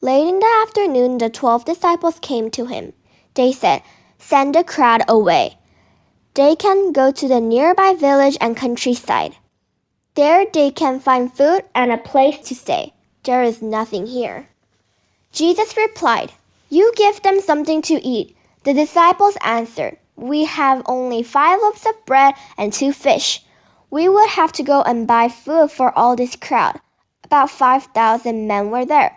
Late 0.00 0.28
in 0.28 0.38
the 0.38 0.62
afternoon, 0.66 1.18
the 1.18 1.30
twelve 1.30 1.64
disciples 1.64 2.18
came 2.20 2.50
to 2.50 2.66
him. 2.66 2.92
They 3.34 3.52
said, 3.52 3.82
Send 4.18 4.54
the 4.54 4.62
crowd 4.62 5.02
away. 5.08 5.56
They 6.34 6.56
can 6.56 6.90
go 6.90 7.12
to 7.12 7.28
the 7.28 7.40
nearby 7.40 7.94
village 7.94 8.36
and 8.40 8.56
countryside. 8.56 9.36
There 10.16 10.44
they 10.52 10.72
can 10.72 10.98
find 10.98 11.32
food 11.32 11.62
and 11.74 11.92
a 11.92 11.96
place 11.96 12.38
to 12.48 12.56
stay. 12.56 12.92
There 13.22 13.44
is 13.44 13.62
nothing 13.62 14.06
here. 14.08 14.48
Jesus 15.32 15.76
replied, 15.76 16.32
You 16.70 16.92
give 16.96 17.22
them 17.22 17.40
something 17.40 17.82
to 17.82 17.94
eat. 18.04 18.36
The 18.64 18.74
disciples 18.74 19.36
answered, 19.42 19.96
We 20.16 20.44
have 20.44 20.82
only 20.86 21.22
five 21.22 21.60
loaves 21.62 21.86
of 21.86 22.04
bread 22.04 22.34
and 22.58 22.72
two 22.72 22.92
fish. 22.92 23.44
We 23.90 24.08
would 24.08 24.30
have 24.30 24.52
to 24.54 24.64
go 24.64 24.82
and 24.82 25.06
buy 25.06 25.28
food 25.28 25.70
for 25.70 25.96
all 25.96 26.16
this 26.16 26.34
crowd. 26.34 26.80
About 27.22 27.50
5,000 27.50 28.48
men 28.48 28.70
were 28.70 28.84
there. 28.84 29.16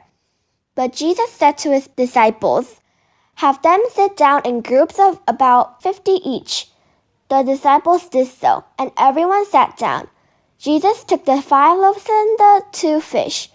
But 0.75 0.93
Jesus 0.93 1.32
said 1.32 1.58
to 1.60 1.71
his 1.71 1.88
disciples, 1.88 2.80
Have 3.36 3.60
them 3.63 3.82
sit 3.91 4.15
down 4.15 4.43
in 4.45 4.62
groups 4.62 4.99
of 4.99 5.19
about 5.27 5.82
fifty 5.82 6.21
each. 6.23 6.69
The 7.29 7.43
disciples 7.43 8.07
did 8.07 8.27
so, 8.27 8.63
and 8.79 8.91
everyone 8.97 9.45
sat 9.45 9.77
down. 9.77 10.07
Jesus 10.57 11.03
took 11.03 11.25
the 11.25 11.41
five 11.41 11.77
loaves 11.77 12.05
and 12.09 12.37
the 12.37 12.63
two 12.71 13.01
fish. 13.01 13.49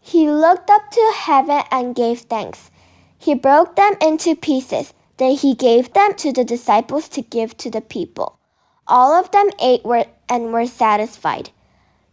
He 0.00 0.30
looked 0.30 0.70
up 0.70 0.90
to 0.90 1.12
heaven 1.16 1.62
and 1.70 1.94
gave 1.94 2.20
thanks. 2.20 2.70
He 3.18 3.34
broke 3.34 3.76
them 3.76 3.94
into 4.00 4.36
pieces. 4.36 4.92
Then 5.16 5.32
he 5.32 5.54
gave 5.54 5.92
them 5.94 6.14
to 6.14 6.32
the 6.32 6.44
disciples 6.44 7.08
to 7.10 7.22
give 7.22 7.56
to 7.56 7.70
the 7.70 7.80
people. 7.80 8.38
All 8.86 9.14
of 9.14 9.30
them 9.30 9.50
ate 9.58 9.82
and 10.28 10.52
were 10.52 10.66
satisfied. 10.66 11.50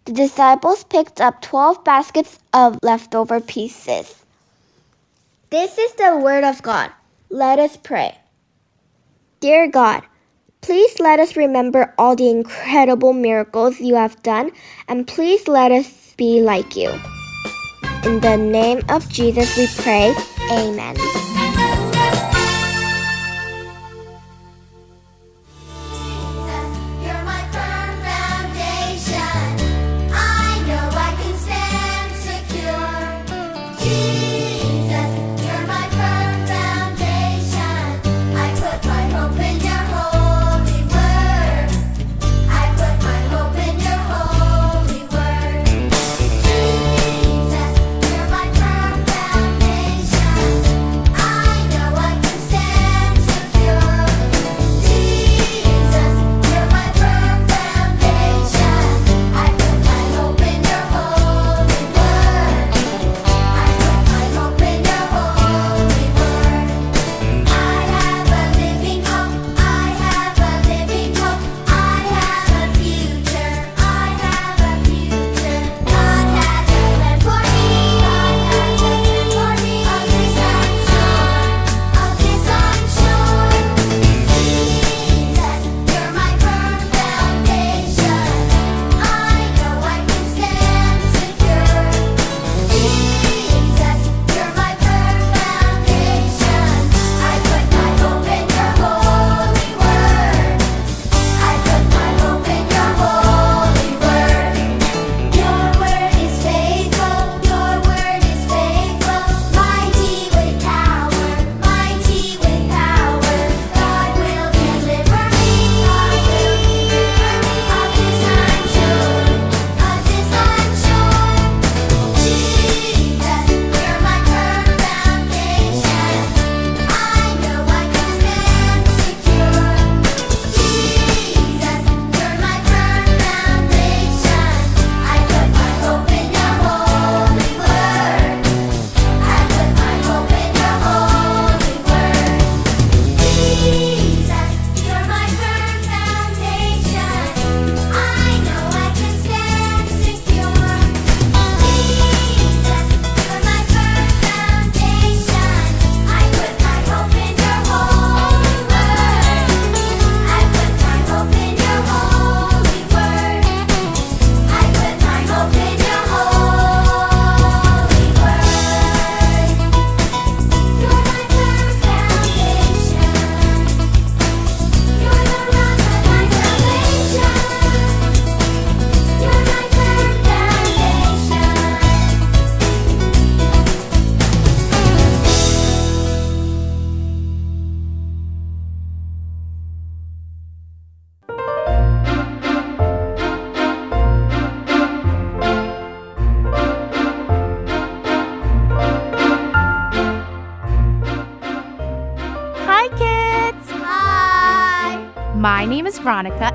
The 0.06 0.14
disciples 0.14 0.84
picked 0.86 1.22
up 1.22 1.42
12 1.42 1.84
baskets 1.84 2.40
of 2.54 2.80
leftover 2.82 3.40
pieces. 3.40 4.24
This 5.50 5.78
is 5.78 5.94
the 5.94 6.18
word 6.18 6.44
of 6.44 6.64
God. 6.64 6.92
Let 7.30 7.60
us 7.60 7.78
pray. 7.78 8.18
Dear 9.40 9.68
God, 9.68 10.04
please 10.64 11.00
let 11.00 11.20
us 11.20 11.36
remember 11.36 11.94
all 11.98 12.16
the 12.16 12.30
incredible 12.30 13.14
miracles 13.14 13.80
you 13.80 13.96
have 13.96 14.22
done, 14.24 14.52
and 14.88 15.06
please 15.06 15.48
let 15.48 15.72
us 15.72 16.14
be 16.18 16.42
like 16.42 16.76
you. 16.76 16.90
In 18.06 18.20
the 18.20 18.38
name 18.38 18.82
of 18.90 19.08
Jesus 19.10 19.56
we 19.58 19.68
pray. 19.84 20.16
Amen. 20.52 20.96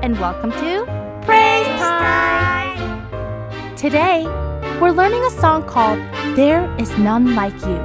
And 0.01 0.17
welcome 0.17 0.49
to 0.51 0.85
Praise 1.25 1.67
Time! 1.77 3.05
Today, 3.75 4.23
we're 4.79 4.91
learning 4.91 5.21
a 5.25 5.29
song 5.29 5.67
called 5.67 5.99
There 6.37 6.73
Is 6.79 6.97
None 6.97 7.35
Like 7.35 7.59
You. 7.65 7.75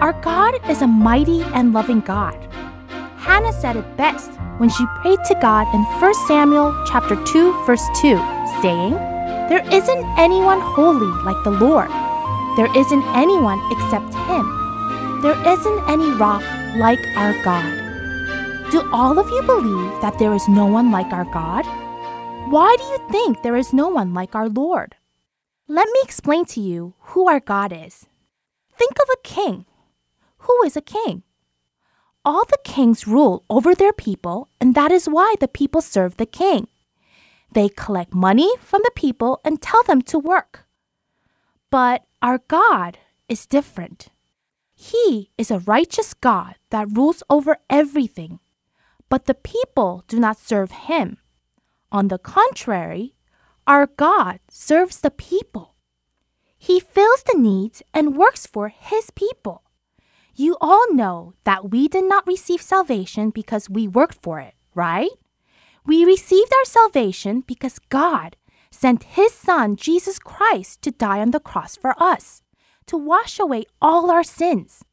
Our 0.00 0.14
God 0.22 0.54
is 0.70 0.80
a 0.80 0.86
mighty 0.86 1.42
and 1.42 1.74
loving 1.74 2.00
God. 2.00 2.34
Hannah 3.18 3.52
said 3.52 3.76
it 3.76 3.96
best 3.98 4.30
when 4.56 4.70
she 4.70 4.86
prayed 5.02 5.18
to 5.26 5.34
God 5.42 5.66
in 5.74 5.82
1 6.00 6.14
Samuel 6.26 6.72
chapter 6.86 7.22
2 7.26 7.64
verse 7.66 7.86
2, 8.00 8.16
saying, 8.62 8.92
There 9.50 9.64
isn't 9.70 10.04
anyone 10.18 10.60
holy 10.62 11.12
like 11.24 11.44
the 11.44 11.50
Lord. 11.50 11.90
There 12.56 12.74
isn't 12.74 13.04
anyone 13.14 13.60
except 13.70 14.14
him. 14.14 15.20
There 15.20 15.36
isn't 15.46 15.90
any 15.90 16.10
rock 16.12 16.42
like 16.76 17.06
our 17.16 17.34
God. 17.44 17.81
Do 18.72 18.88
all 18.90 19.18
of 19.18 19.28
you 19.28 19.42
believe 19.42 20.00
that 20.00 20.18
there 20.18 20.32
is 20.32 20.48
no 20.48 20.64
one 20.64 20.90
like 20.90 21.12
our 21.12 21.26
God? 21.26 21.66
Why 22.50 22.74
do 22.78 22.84
you 22.84 22.98
think 23.10 23.42
there 23.42 23.54
is 23.54 23.74
no 23.74 23.88
one 23.88 24.14
like 24.14 24.34
our 24.34 24.48
Lord? 24.48 24.96
Let 25.68 25.88
me 25.88 26.00
explain 26.02 26.46
to 26.46 26.60
you 26.62 26.94
who 27.12 27.28
our 27.28 27.38
God 27.38 27.70
is. 27.70 28.06
Think 28.74 28.92
of 28.92 29.10
a 29.12 29.20
king. 29.22 29.66
Who 30.38 30.62
is 30.64 30.74
a 30.74 30.80
king? 30.80 31.22
All 32.24 32.46
the 32.46 32.56
kings 32.64 33.06
rule 33.06 33.44
over 33.50 33.74
their 33.74 33.92
people, 33.92 34.48
and 34.58 34.74
that 34.74 34.90
is 34.90 35.06
why 35.06 35.34
the 35.38 35.48
people 35.48 35.82
serve 35.82 36.16
the 36.16 36.24
king. 36.24 36.66
They 37.52 37.68
collect 37.68 38.14
money 38.14 38.56
from 38.56 38.80
the 38.84 38.92
people 38.96 39.42
and 39.44 39.60
tell 39.60 39.82
them 39.82 40.00
to 40.08 40.18
work. 40.18 40.64
But 41.70 42.06
our 42.22 42.38
God 42.48 42.96
is 43.28 43.44
different. 43.44 44.08
He 44.74 45.30
is 45.36 45.50
a 45.50 45.58
righteous 45.58 46.14
God 46.14 46.54
that 46.70 46.96
rules 46.96 47.22
over 47.28 47.58
everything, 47.68 48.40
but 49.12 49.26
the 49.26 49.34
people 49.34 50.04
do 50.08 50.18
not 50.18 50.38
serve 50.38 50.70
him. 50.88 51.18
On 51.90 52.08
the 52.08 52.16
contrary, 52.16 53.14
our 53.66 53.86
God 53.86 54.40
serves 54.48 55.00
the 55.00 55.10
people. 55.10 55.74
He 56.56 56.80
fills 56.80 57.22
the 57.22 57.38
needs 57.38 57.82
and 57.92 58.16
works 58.16 58.46
for 58.46 58.68
his 58.68 59.10
people. 59.10 59.64
You 60.34 60.56
all 60.62 60.90
know 60.94 61.34
that 61.44 61.70
we 61.70 61.88
did 61.88 62.04
not 62.04 62.26
receive 62.26 62.62
salvation 62.62 63.28
because 63.28 63.68
we 63.68 63.86
worked 63.86 64.16
for 64.22 64.40
it, 64.40 64.54
right? 64.74 65.10
We 65.84 66.06
received 66.06 66.50
our 66.54 66.64
salvation 66.64 67.44
because 67.46 67.78
God 67.90 68.36
sent 68.70 69.20
his 69.20 69.34
Son, 69.34 69.76
Jesus 69.76 70.18
Christ, 70.18 70.80
to 70.84 70.90
die 70.90 71.20
on 71.20 71.32
the 71.32 71.38
cross 71.38 71.76
for 71.76 71.94
us, 72.02 72.40
to 72.86 72.96
wash 72.96 73.38
away 73.38 73.66
all 73.82 74.10
our 74.10 74.24
sins. 74.24 74.86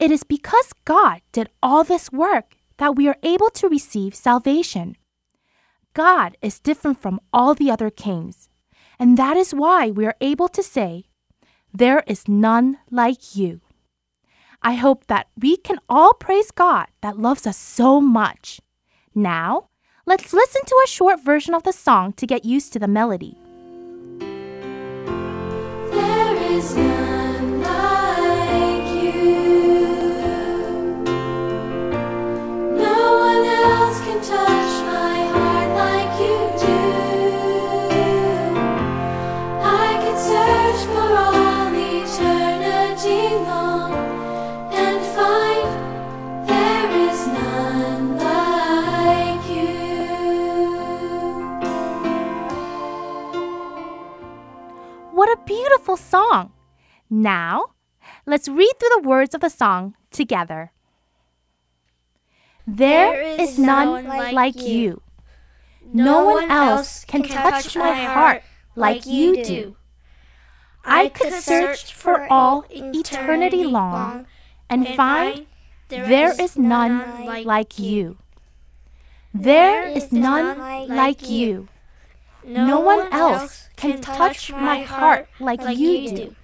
It 0.00 0.10
is 0.10 0.24
because 0.24 0.72
God 0.84 1.20
did 1.30 1.48
all 1.62 1.84
this 1.84 2.10
work 2.10 2.55
that 2.78 2.96
we 2.96 3.08
are 3.08 3.16
able 3.22 3.50
to 3.50 3.68
receive 3.68 4.14
salvation. 4.14 4.96
God 5.94 6.36
is 6.42 6.60
different 6.60 7.00
from 7.00 7.20
all 7.32 7.54
the 7.54 7.70
other 7.70 7.90
kings, 7.90 8.48
and 8.98 9.16
that 9.16 9.36
is 9.36 9.54
why 9.54 9.90
we 9.90 10.06
are 10.06 10.16
able 10.20 10.48
to 10.48 10.62
say, 10.62 11.06
There 11.72 12.04
is 12.06 12.28
none 12.28 12.78
like 12.90 13.34
you. 13.34 13.60
I 14.62 14.74
hope 14.74 15.06
that 15.06 15.28
we 15.40 15.56
can 15.56 15.78
all 15.88 16.14
praise 16.14 16.50
God 16.50 16.88
that 17.00 17.18
loves 17.18 17.46
us 17.46 17.56
so 17.56 18.00
much. 18.00 18.60
Now, 19.14 19.68
let's 20.04 20.32
listen 20.32 20.62
to 20.66 20.82
a 20.84 20.88
short 20.88 21.24
version 21.24 21.54
of 21.54 21.62
the 21.62 21.72
song 21.72 22.12
to 22.14 22.26
get 22.26 22.44
used 22.44 22.72
to 22.72 22.78
the 22.78 22.88
melody. 22.88 23.38
There 25.90 26.36
is 26.36 26.76
none 26.76 27.25
beautiful 55.46 55.96
song! 55.96 56.52
Now, 57.08 57.72
let's 58.26 58.48
read 58.48 58.72
through 58.78 59.00
the 59.00 59.08
words 59.08 59.34
of 59.34 59.40
the 59.40 59.48
song 59.48 59.94
together. 60.10 60.72
there 62.66 63.22
is, 63.22 63.58
none 63.58 64.04
like, 64.04 64.60
you. 64.60 65.02
No 65.92 66.24
one 66.24 66.50
else 66.50 67.04
can 67.04 67.22
touch 67.22 67.76
my 67.76 67.92
heart 67.92 68.42
like 68.74 69.06
you 69.06 69.44
do. 69.44 69.76
I 70.84 71.08
could 71.08 71.32
search 71.32 71.92
for 71.92 72.26
all 72.30 72.64
eternity 72.70 73.64
long 73.64 74.26
and 74.68 74.88
find 74.88 75.46
there 75.88 76.34
is 76.40 76.56
none 76.56 77.44
like 77.44 77.78
you. 77.78 78.18
There 79.32 79.86
is 79.86 80.12
none 80.12 80.88
like 80.88 81.28
you. 81.28 81.68
No 82.44 82.80
one 82.80 83.12
else 83.12 83.65
can 83.76 84.00
touch 84.00 84.52
my 84.52 84.82
heart 84.82 85.28
like 85.38 85.60
you 85.76 86.10
do. 86.10 86.36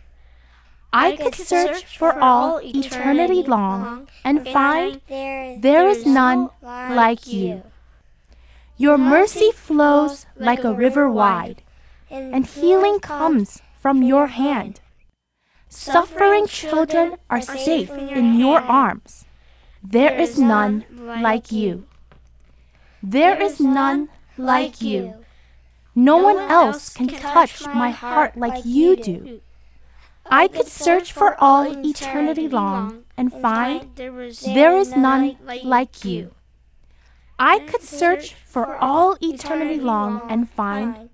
I 0.93 1.17
could 1.17 1.35
search 1.35 1.97
for 1.97 2.19
all 2.21 2.61
eternity 2.63 3.43
long 3.43 4.09
and 4.25 4.47
find 4.47 5.01
there 5.09 5.89
is 5.89 6.05
none 6.05 6.51
like 6.63 7.27
you. 7.27 7.63
Your 8.77 8.99
mercy 8.99 9.51
flows 9.53 10.27
like 10.37 10.65
a 10.65 10.75
river 10.75 11.11
wide, 11.11 11.63
and 12.11 12.45
healing 12.47 13.01
comes 13.01 13.63
from 13.81 14.03
your 14.03 14.27
hand. 14.27 14.81
Suffering 15.69 16.47
children 16.47 17.17
are 17.31 17.41
safe 17.41 17.91
in 17.91 18.39
your 18.39 18.61
arms. 18.61 19.25
There 19.83 20.15
is 20.21 20.39
none 20.39 20.85
like 21.23 21.51
you. 21.51 21.87
There 23.03 23.41
is 23.41 23.59
none 23.59 24.11
like 24.37 24.83
you. 24.83 25.22
No 25.95 26.17
one 26.17 26.39
else 26.39 26.95
can 26.95 27.09
touch 27.09 27.67
my 27.67 27.91
heart 27.91 28.37
like 28.37 28.65
you 28.65 28.97
do. 28.97 29.41
I 30.27 30.49
could 30.49 30.67
search 30.67 31.13
for 31.13 31.37
all 31.39 31.65
eternity 31.85 32.49
long 32.49 33.05
and 33.17 33.33
find 33.33 33.95
there 33.97 34.77
is 34.77 34.97
none 34.97 35.37
like 35.65 36.05
you. 36.05 36.35
I 37.39 37.59
could 37.59 37.83
search 37.83 38.35
for 38.47 38.77
all 38.77 39.17
eternity 39.21 39.81
long 39.81 40.23
and 40.29 40.49
find 40.49 41.11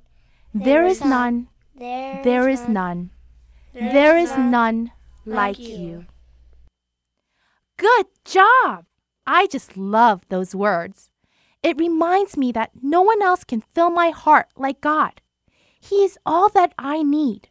there 0.55 0.85
is 0.85 1.05
none, 1.05 1.49
there 1.75 2.49
is 2.49 2.69
none, 2.69 3.11
there 3.73 4.17
is 4.17 4.37
none 4.37 4.93
like 5.25 5.59
you. 5.59 6.07
Good 7.77 8.07
job! 8.25 8.85
I 9.27 9.47
just 9.47 9.77
love 9.77 10.23
those 10.29 10.55
words. 10.55 11.08
It 11.63 11.79
reminds 11.79 12.37
me 12.37 12.53
that 12.53 12.71
no 12.83 13.03
one 13.03 13.21
else 13.23 13.45
can 13.45 13.63
fill 13.75 13.91
my 13.91 14.11
heart 14.11 14.47
like 14.57 14.81
God. 14.81 15.21
He 15.81 16.05
is 16.05 16.19
all 16.25 16.49
that 16.51 16.73
I 16.79 17.03
need. 17.03 17.49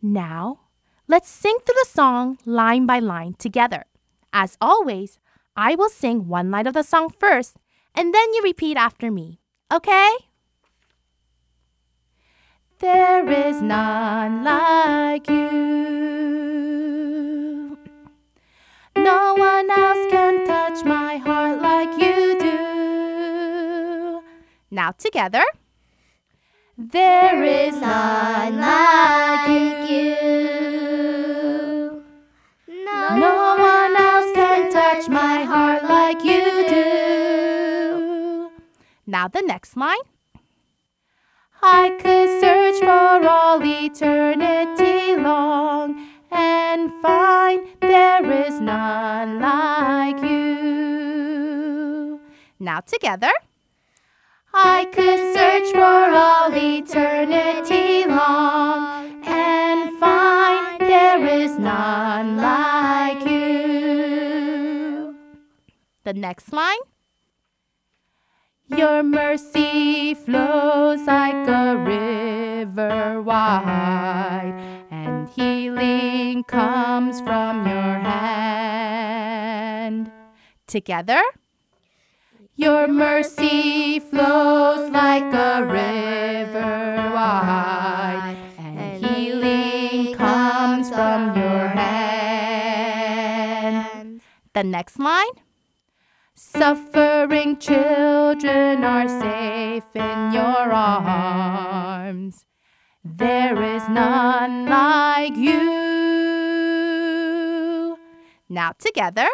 Now, 0.00 0.60
let's 1.06 1.28
sing 1.28 1.56
through 1.64 1.76
the 1.82 1.88
song 1.88 2.38
line 2.44 2.86
by 2.86 2.98
line 2.98 3.34
together. 3.38 3.84
As 4.32 4.56
always, 4.60 5.18
I 5.56 5.74
will 5.74 5.90
sing 5.90 6.28
one 6.28 6.50
line 6.50 6.66
of 6.66 6.74
the 6.74 6.82
song 6.82 7.10
first, 7.10 7.56
and 7.94 8.14
then 8.14 8.32
you 8.34 8.42
repeat 8.42 8.76
after 8.76 9.10
me. 9.10 9.38
Okay? 9.72 10.16
There 12.78 13.28
is 13.30 13.62
none 13.62 14.42
like 14.42 15.28
you. 15.28 15.52
No 18.96 19.34
one 19.34 19.70
else 19.70 20.10
can 20.10 20.46
touch 20.46 20.84
my 20.84 21.16
heart 21.18 21.62
like 21.62 22.00
you. 22.00 22.21
Now 24.72 24.90
together. 24.92 25.44
There 26.78 27.44
is 27.44 27.78
none 27.78 28.58
like 28.58 29.50
you. 29.90 30.16
No 33.20 33.56
one 33.58 33.96
else 34.00 34.32
can 34.34 34.72
touch 34.72 35.10
my 35.10 35.42
heart 35.42 35.84
like 35.84 36.24
you 36.24 36.66
do. 36.70 38.50
Now 39.06 39.28
the 39.28 39.42
next 39.42 39.76
line. 39.76 40.06
I 41.62 41.90
could 42.00 42.40
search 42.40 42.80
for 42.80 43.28
all 43.28 43.60
eternity 43.62 45.16
long 45.20 46.08
and 46.30 46.90
find 47.02 47.66
there 47.82 48.24
is 48.46 48.58
none 48.58 49.38
like 49.38 50.22
you. 50.22 52.20
Now 52.58 52.80
together. 52.80 53.32
I 54.54 54.84
could 54.92 55.34
search 55.34 55.72
for 55.72 55.80
all 55.80 56.52
eternity 56.54 58.04
long 58.06 59.24
and 59.24 59.98
find 59.98 60.78
there 60.80 61.24
is 61.26 61.58
none 61.58 62.36
like 62.36 63.26
you. 63.26 65.16
The 66.04 66.12
next 66.12 66.52
line. 66.52 66.78
Your 68.68 69.02
mercy 69.02 70.14
flows 70.14 71.06
like 71.06 71.48
a 71.48 71.76
river 71.76 73.20
wide, 73.22 74.54
and 74.90 75.28
healing 75.28 76.44
comes 76.44 77.20
from 77.20 77.66
your 77.66 77.98
hand. 77.98 79.32
Together. 80.66 81.22
Your 82.54 82.86
mercy 82.86 83.98
flows 83.98 84.90
like 84.90 85.32
a 85.32 85.64
river 85.64 87.10
wide, 87.14 88.36
and 88.58 89.02
healing 89.02 90.14
comes 90.14 90.90
from 90.90 91.34
your 91.34 91.68
hand. 91.68 92.12
The 94.52 94.64
next 94.64 94.98
line. 94.98 95.32
Suffering 96.34 97.56
children 97.58 98.84
are 98.84 99.08
safe 99.08 99.84
in 99.94 100.32
your 100.32 100.72
arms. 100.72 102.44
There 103.02 103.62
is 103.62 103.88
none 103.88 104.66
like 104.66 105.34
you. 105.36 105.72
Now 108.50 108.72
together. 108.78 109.28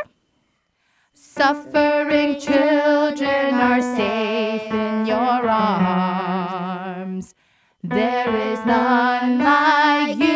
Suffering 1.39 2.35
children 2.41 3.55
are 3.55 3.81
safe 3.81 4.73
in 4.73 5.07
your 5.07 5.49
arms. 5.49 7.33
There 7.81 8.35
is 8.35 8.59
none 8.67 9.39
like 9.39 10.19
you. 10.19 10.27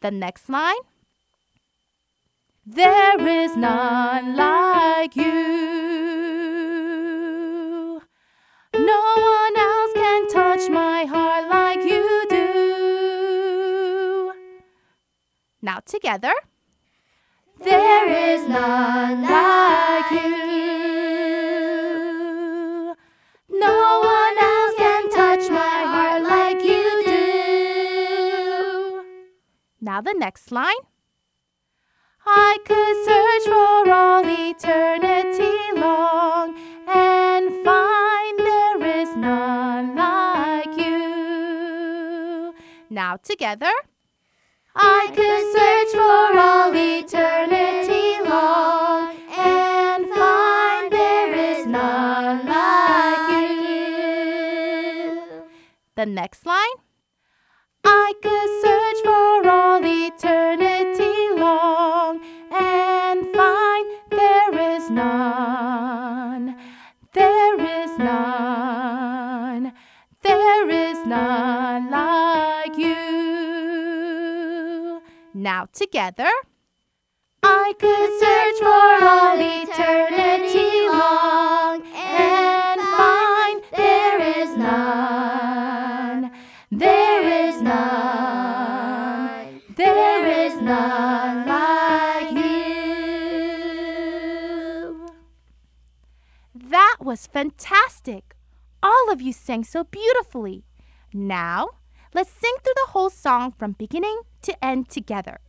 The 0.00 0.10
next 0.10 0.48
line. 0.48 0.82
There 2.66 3.24
is 3.24 3.56
none 3.56 4.34
like 4.34 5.14
you. 5.14 5.60
No 8.74 9.02
one 9.36 9.56
else 9.56 9.92
can 9.94 10.28
touch 10.28 10.68
my 10.70 11.04
heart 11.04 11.48
like 11.48 11.84
you 11.84 12.26
do. 12.28 14.32
Now 15.62 15.78
together. 15.86 16.34
There 17.64 18.08
is 18.34 18.48
none 18.48 19.22
like 19.22 20.10
you. 20.10 20.42
No 23.50 24.00
one 24.02 24.38
else 24.50 24.74
can 24.76 25.08
touch 25.10 25.48
my 25.48 25.84
heart 25.92 26.22
like 26.24 26.60
you 26.64 27.04
do. 27.06 29.04
Now 29.80 30.00
the 30.00 30.12
next 30.12 30.50
line. 30.50 30.74
I 32.26 32.58
could 32.64 33.04
search 33.06 33.44
for 33.52 33.90
all 33.92 34.24
eternity 34.26 35.56
long 35.80 36.56
and 36.88 37.64
find 37.64 38.38
there 38.38 38.82
is 39.02 39.14
none 39.16 39.94
like 39.94 40.76
you. 40.76 42.54
Now 42.90 43.16
together. 43.18 43.72
I 44.74 45.08
could 45.14 45.52
search 45.52 45.92
for 45.92 46.38
all 46.38 46.72
eternity 46.74 48.20
long 48.26 49.14
and 49.36 50.08
find 50.08 50.90
there 50.90 51.34
is 51.34 51.66
none 51.66 52.46
like 52.46 53.30
you. 53.30 54.62
The 55.96 56.06
next 56.06 56.46
line. 56.46 56.76
I 57.84 58.14
could 58.22 58.62
search 58.62 59.02
for 59.04 59.48
all 59.50 59.82
eternity 59.84 61.28
long 61.38 62.20
and 62.50 63.26
find 63.34 63.86
there 64.10 64.76
is 64.76 64.88
none. 64.88 66.56
There 67.12 67.60
is 67.60 67.98
none. 67.98 69.72
There 70.22 70.70
is 70.70 71.04
none 71.04 71.90
like 71.90 72.11
Now 75.42 75.66
together. 75.72 76.30
I 77.42 77.74
could 77.80 78.20
search 78.22 78.58
for 78.62 79.04
all 79.04 79.40
eternity 79.40 80.88
long 80.88 81.82
and 81.96 82.80
find 82.80 83.64
there 83.72 84.20
is 84.40 84.56
none. 84.56 86.30
There 86.70 87.48
is 87.48 87.60
none. 87.60 89.60
There 89.74 90.26
is 90.46 90.60
none 90.62 91.48
like 91.48 92.30
you. 92.30 92.38
That 96.54 96.98
was 97.00 97.26
fantastic. 97.26 98.36
All 98.80 99.10
of 99.10 99.20
you 99.20 99.32
sang 99.32 99.64
so 99.64 99.82
beautifully. 99.82 100.62
Now, 101.12 101.70
let's 102.14 102.30
sing 102.30 102.54
through 102.62 102.74
the 102.76 102.92
whole 102.92 103.10
song 103.10 103.52
from 103.52 103.72
beginning 103.72 104.22
to 104.42 104.64
end 104.64 104.88
together. 104.88 105.40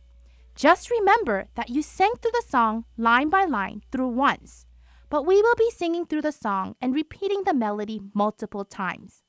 Just 0.54 0.90
remember 0.90 1.48
that 1.56 1.70
you 1.70 1.82
sang 1.82 2.12
through 2.20 2.30
the 2.32 2.44
song 2.48 2.84
line 2.96 3.28
by 3.28 3.44
line 3.44 3.82
through 3.90 4.08
once, 4.08 4.66
but 5.10 5.26
we 5.26 5.42
will 5.42 5.56
be 5.56 5.70
singing 5.70 6.06
through 6.06 6.22
the 6.22 6.32
song 6.32 6.76
and 6.80 6.94
repeating 6.94 7.42
the 7.44 7.54
melody 7.54 8.00
multiple 8.14 8.64
times. 8.64 9.22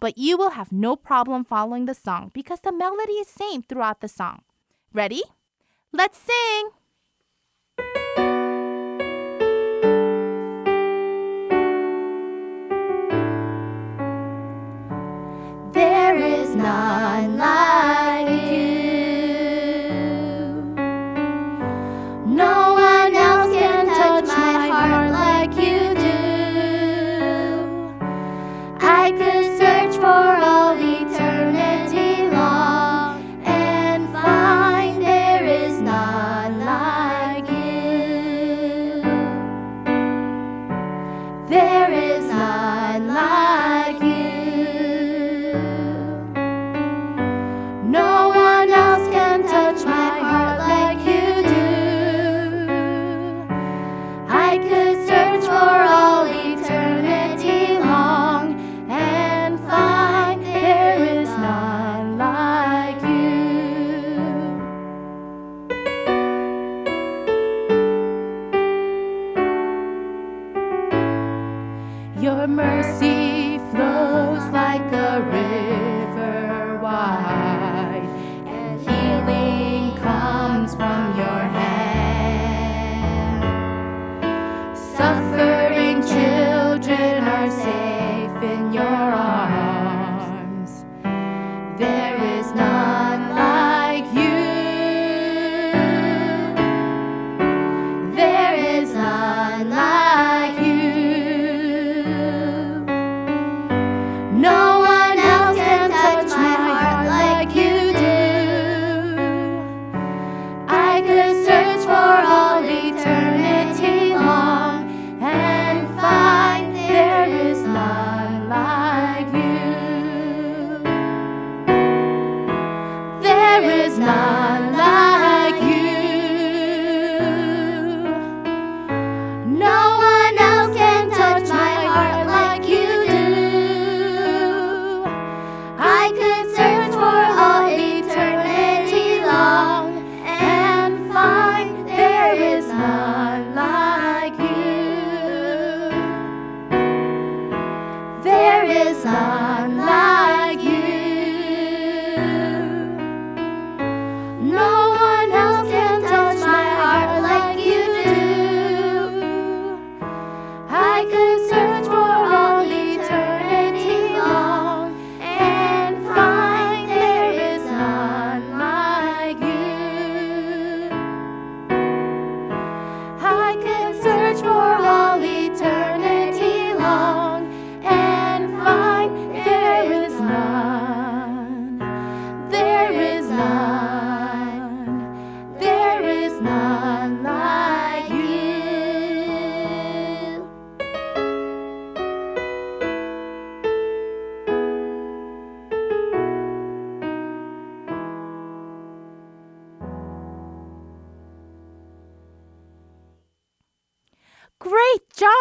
But 0.00 0.18
you 0.18 0.36
will 0.36 0.50
have 0.50 0.72
no 0.72 0.96
problem 0.96 1.44
following 1.44 1.84
the 1.84 1.94
song 1.94 2.30
because 2.34 2.60
the 2.60 2.72
melody 2.72 3.14
is 3.14 3.28
same 3.28 3.62
throughout 3.62 4.00
the 4.00 4.08
song. 4.08 4.42
Ready? 4.92 5.22
Let's 5.92 6.18
sing! 6.18 6.81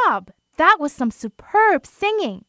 Job! 0.06 0.32
That 0.58 0.78
was 0.80 0.92
some 0.92 1.12
superb 1.12 1.86
singing. 1.86 2.46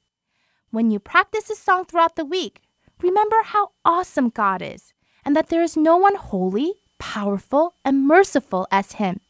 When 0.70 0.90
you 0.90 0.98
practice 0.98 1.44
this 1.44 1.58
song 1.58 1.84
throughout 1.84 2.16
the 2.16 2.24
week, 2.24 2.60
remember 3.02 3.36
how 3.44 3.70
awesome 3.84 4.28
God 4.28 4.62
is 4.62 4.92
and 5.24 5.36
that 5.36 5.48
there 5.48 5.62
is 5.62 5.76
no 5.76 5.96
one 5.96 6.16
holy, 6.16 6.74
powerful, 6.98 7.74
and 7.84 8.06
merciful 8.06 8.66
as 8.70 8.92
Him. 8.92 9.20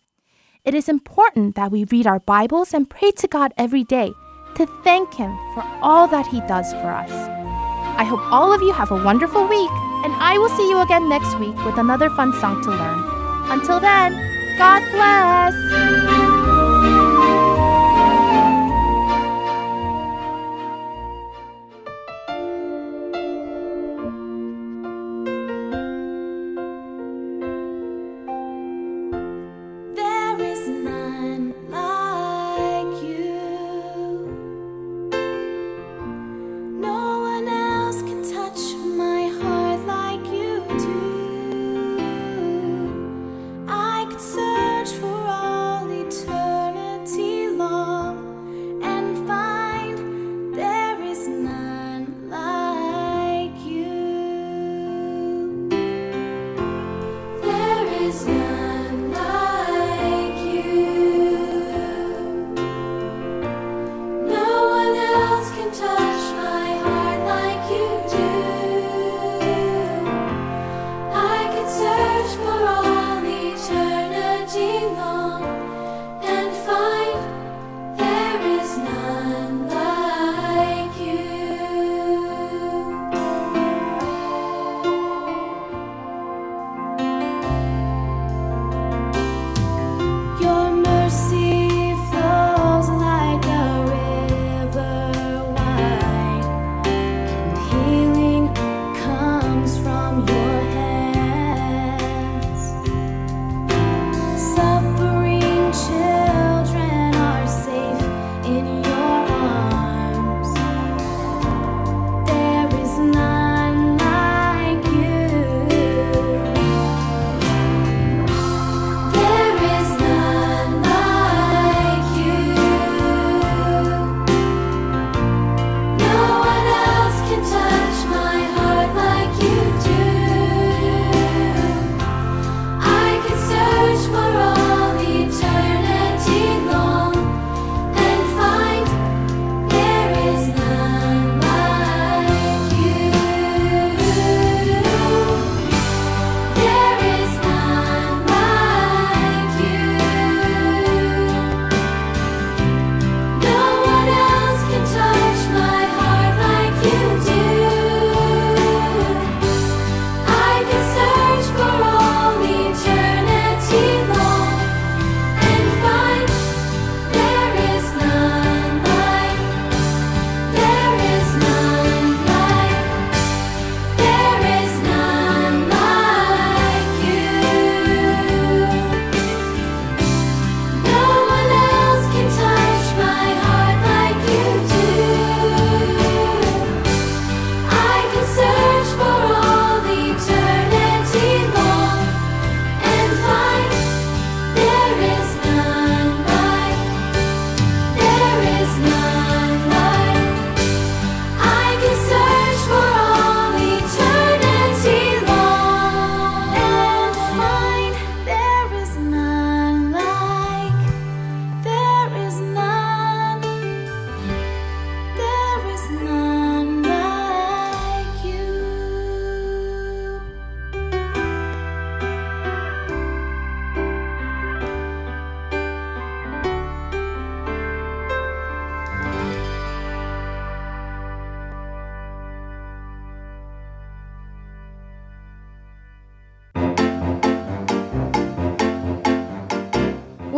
It 0.65 0.75
is 0.75 0.89
important 0.89 1.55
that 1.57 1.71
we 1.71 1.85
read 1.85 2.07
our 2.07 2.21
Bibles 2.21 2.73
and 2.73 2.89
pray 2.89 3.11
to 3.13 3.29
God 3.29 3.53
every 3.57 3.85
day 3.85 4.13
to 4.55 4.67
thank 4.85 5.15
Him 5.15 5.37
for 5.55 5.65
all 5.83 6.07
that 6.09 6.27
He 6.27 6.41
does 6.43 6.73
for 6.75 6.91
us. 6.91 7.11
I 7.11 8.05
hope 8.05 8.21
all 8.33 8.53
of 8.53 8.63
you 8.63 8.73
have 8.73 8.91
a 8.91 9.05
wonderful 9.05 9.47
week, 9.47 9.71
and 10.05 10.15
I 10.15 10.39
will 10.39 10.49
see 10.51 10.69
you 10.69 10.81
again 10.81 11.09
next 11.09 11.39
week 11.39 11.57
with 11.65 11.79
another 11.79 12.09
fun 12.11 12.33
song 12.41 12.63
to 12.63 12.71
learn. 12.71 13.51
Until 13.51 13.81
then, 13.81 14.13
God 14.57 14.83
bless! 14.93 16.52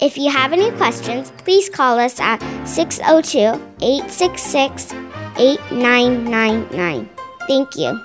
If 0.00 0.16
you 0.16 0.30
have 0.30 0.52
any 0.52 0.70
questions, 0.72 1.32
please 1.38 1.68
call 1.68 1.98
us 1.98 2.20
at 2.20 2.38
602 2.64 3.60
866 3.82 4.92
8999. 5.36 7.08
Thank 7.48 7.76
you. 7.76 7.98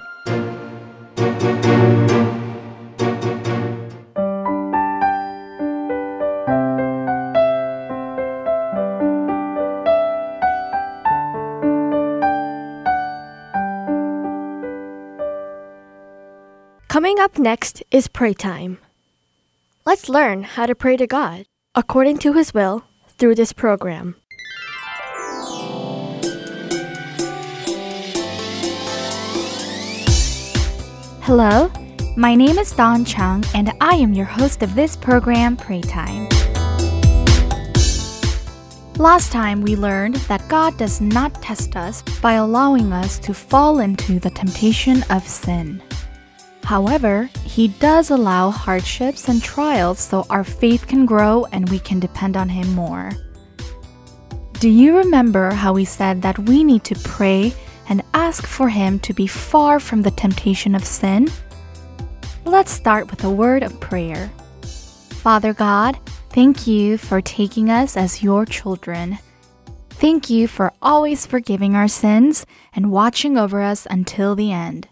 Coming 16.88 17.20
up 17.20 17.38
next 17.38 17.84
is 17.92 18.08
pray 18.08 18.34
time. 18.34 18.80
Let's 19.86 20.10
learn 20.10 20.44
how 20.44 20.66
to 20.66 20.74
pray 20.74 20.96
to 20.98 21.06
God 21.06 21.46
according 21.76 22.20
to 22.20 22.34
His 22.34 22.54
will 22.54 22.84
through 23.18 23.34
this 23.34 23.52
program. 23.52 24.16
Hello, 31.24 31.72
my 32.16 32.36
name 32.36 32.60
is 32.60 32.72
Don 32.74 33.06
Chung, 33.06 33.44
and 33.56 33.72
I 33.82 33.96
am 33.96 34.14
your 34.14 34.26
host 34.26 34.62
of 34.62 34.76
this 34.76 34.96
program, 34.96 35.58
Pray 35.58 35.82
Time. 35.82 36.28
Last 38.98 39.32
time 39.32 39.62
we 39.62 39.76
learned 39.76 40.16
that 40.28 40.48
God 40.50 40.78
does 40.78 41.02
not 41.02 41.42
test 41.42 41.76
us 41.76 42.04
by 42.22 42.34
allowing 42.34 42.94
us 42.94 43.18
to 43.20 43.34
fall 43.34 43.80
into 43.80 44.20
the 44.20 44.30
temptation 44.30 45.04
of 45.10 45.28
sin. 45.28 45.82
However, 46.64 47.30
He 47.44 47.68
does 47.68 48.10
allow 48.10 48.50
hardships 48.50 49.28
and 49.28 49.44
trials 49.44 50.00
so 50.00 50.26
our 50.30 50.44
faith 50.44 50.88
can 50.88 51.06
grow 51.06 51.46
and 51.52 51.70
we 51.70 51.80
can 51.80 52.00
depend 52.00 52.38
on 52.38 52.50
Him 52.50 52.74
more. 52.74 53.12
Do 54.60 54.70
you 54.70 54.98
remember 54.98 55.52
how 55.52 55.74
we 55.74 55.84
said 55.84 56.22
that 56.22 56.40
we 56.40 56.64
need 56.64 56.86
to 56.86 56.96
pray 57.04 57.54
and 57.90 58.02
ask 58.14 58.48
for 58.48 58.70
Him 58.70 58.98
to 59.00 59.14
be 59.14 59.28
far 59.28 59.80
from 59.80 60.02
the 60.02 60.12
temptation 60.12 60.74
of 60.74 60.86
sin? 60.86 61.30
Let's 62.46 62.72
start 62.72 63.12
with 63.12 63.24
a 63.26 63.30
word 63.30 63.64
of 63.64 63.80
prayer. 63.82 64.32
Father 64.62 65.54
God, 65.54 65.98
thank 66.30 66.66
you 66.66 66.98
for 66.98 67.22
taking 67.22 67.70
us 67.70 67.98
as 67.98 68.24
your 68.24 68.46
children. 68.46 69.20
Thank 69.90 70.30
you 70.30 70.48
for 70.48 70.74
always 70.82 71.26
forgiving 71.26 71.76
our 71.76 71.88
sins 71.88 72.46
and 72.74 72.92
watching 72.92 73.38
over 73.38 73.62
us 73.62 73.86
until 73.90 74.36
the 74.36 74.52
end. 74.52 74.88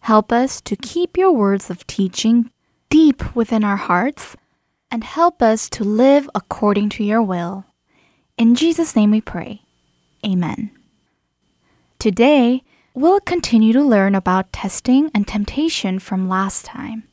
Help 0.00 0.32
us 0.32 0.60
to 0.62 0.76
keep 0.76 1.16
your 1.16 1.32
words 1.32 1.70
of 1.70 1.86
teaching 1.86 2.50
deep 2.90 3.34
within 3.34 3.64
our 3.64 3.76
hearts 3.76 4.36
and 4.90 5.02
help 5.04 5.42
us 5.42 5.68
to 5.70 5.84
live 5.84 6.30
according 6.34 6.88
to 6.90 7.04
your 7.04 7.22
will. 7.22 7.64
In 8.38 8.54
Jesus' 8.54 8.94
name 8.94 9.10
we 9.10 9.20
pray. 9.20 9.62
Amen. 10.24 10.70
Today, 11.98 12.62
we'll 12.94 13.20
continue 13.20 13.72
to 13.72 13.82
learn 13.82 14.14
about 14.14 14.52
testing 14.52 15.10
and 15.14 15.26
temptation 15.26 15.98
from 15.98 16.28
last 16.28 16.64
time. 16.64 17.04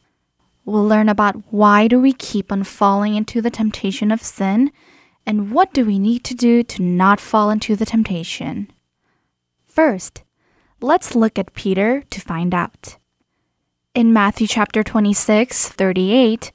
We'll 0.65 0.87
learn 0.87 1.09
about 1.09 1.51
why 1.51 1.87
do 1.87 1.99
we 1.99 2.13
keep 2.13 2.51
on 2.51 2.63
falling 2.63 3.15
into 3.15 3.41
the 3.41 3.49
temptation 3.49 4.11
of 4.11 4.21
sin 4.21 4.71
and 5.25 5.51
what 5.51 5.73
do 5.73 5.85
we 5.85 5.99
need 5.99 6.23
to 6.25 6.35
do 6.35 6.63
to 6.63 6.81
not 6.81 7.19
fall 7.19 7.49
into 7.49 7.75
the 7.75 7.85
temptation. 7.85 8.71
First, 9.65 10.23
let's 10.83 11.15
look 11.15 11.39
at 11.39 11.53
Peter 11.53 12.03
to 12.09 12.19
find 12.19 12.53
out. 12.53 12.97
In 13.95 14.11
Matthew 14.11 14.47
chapter 14.47 14.83
26, 14.83 15.69
38, 15.69 16.51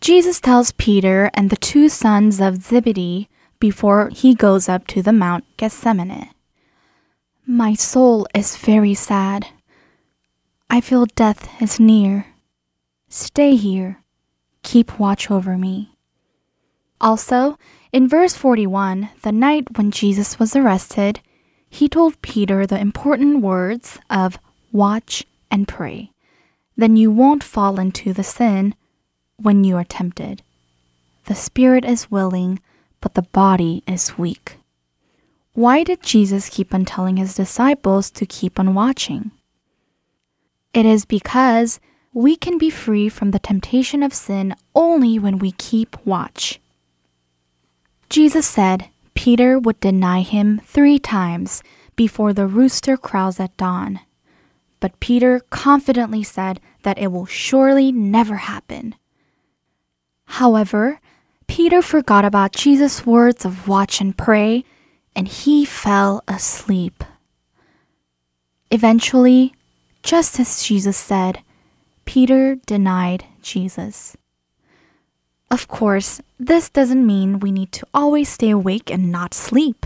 Jesus 0.00 0.40
tells 0.40 0.72
Peter 0.72 1.30
and 1.34 1.50
the 1.50 1.56
two 1.56 1.88
sons 1.88 2.40
of 2.40 2.62
Zebedee 2.62 3.28
before 3.58 4.10
he 4.12 4.34
goes 4.34 4.68
up 4.68 4.86
to 4.88 5.02
the 5.02 5.12
Mount 5.12 5.44
Gethsemane. 5.56 6.30
My 7.46 7.74
soul 7.74 8.26
is 8.34 8.56
very 8.56 8.94
sad. 8.94 9.48
I 10.68 10.80
feel 10.80 11.06
death 11.06 11.60
is 11.60 11.80
near. 11.80 12.26
Stay 13.08 13.56
here. 13.56 14.02
Keep 14.62 14.98
watch 14.98 15.30
over 15.30 15.56
me. 15.56 15.96
Also, 17.00 17.56
in 17.92 18.08
verse 18.08 18.36
41, 18.36 19.08
the 19.22 19.32
night 19.32 19.78
when 19.78 19.90
Jesus 19.90 20.38
was 20.38 20.54
arrested, 20.54 21.20
he 21.70 21.88
told 21.88 22.20
Peter 22.20 22.66
the 22.66 22.78
important 22.78 23.40
words 23.40 23.98
of 24.10 24.38
watch 24.72 25.24
and 25.50 25.66
pray. 25.66 26.10
Then 26.76 26.96
you 26.96 27.10
won't 27.10 27.44
fall 27.44 27.78
into 27.78 28.12
the 28.12 28.24
sin 28.24 28.74
when 29.36 29.64
you 29.64 29.76
are 29.76 29.84
tempted. 29.84 30.42
The 31.26 31.34
spirit 31.34 31.84
is 31.84 32.10
willing, 32.10 32.60
but 33.00 33.14
the 33.14 33.22
body 33.22 33.82
is 33.86 34.18
weak. 34.18 34.56
Why 35.54 35.84
did 35.84 36.02
Jesus 36.02 36.48
keep 36.48 36.74
on 36.74 36.84
telling 36.84 37.16
his 37.16 37.34
disciples 37.34 38.10
to 38.12 38.26
keep 38.26 38.58
on 38.58 38.74
watching? 38.74 39.30
It 40.74 40.86
is 40.86 41.04
because 41.04 41.80
we 42.12 42.36
can 42.36 42.58
be 42.58 42.70
free 42.70 43.08
from 43.08 43.30
the 43.30 43.38
temptation 43.38 44.02
of 44.02 44.12
sin 44.12 44.54
only 44.74 45.18
when 45.18 45.38
we 45.38 45.52
keep 45.52 45.96
watch. 46.04 46.60
Jesus 48.08 48.46
said 48.46 48.89
Peter 49.14 49.58
would 49.58 49.80
deny 49.80 50.22
him 50.22 50.60
three 50.64 50.98
times 50.98 51.62
before 51.96 52.32
the 52.32 52.46
rooster 52.46 52.96
crows 52.96 53.38
at 53.38 53.56
dawn. 53.56 54.00
But 54.80 54.98
Peter 55.00 55.40
confidently 55.50 56.22
said 56.22 56.60
that 56.82 56.98
it 56.98 57.08
will 57.08 57.26
surely 57.26 57.92
never 57.92 58.36
happen. 58.36 58.94
However, 60.24 61.00
Peter 61.46 61.82
forgot 61.82 62.24
about 62.24 62.52
Jesus' 62.52 63.04
words 63.04 63.44
of 63.44 63.68
watch 63.68 64.00
and 64.00 64.16
pray, 64.16 64.64
and 65.14 65.26
he 65.28 65.64
fell 65.64 66.22
asleep. 66.28 67.04
Eventually, 68.70 69.52
just 70.02 70.38
as 70.38 70.62
Jesus 70.62 70.96
said, 70.96 71.42
Peter 72.04 72.54
denied 72.66 73.24
Jesus. 73.42 74.16
Of 75.50 75.66
course, 75.66 76.20
this 76.38 76.70
doesn't 76.70 77.04
mean 77.04 77.40
we 77.40 77.50
need 77.50 77.72
to 77.72 77.86
always 77.92 78.28
stay 78.28 78.50
awake 78.50 78.90
and 78.90 79.10
not 79.10 79.34
sleep. 79.34 79.84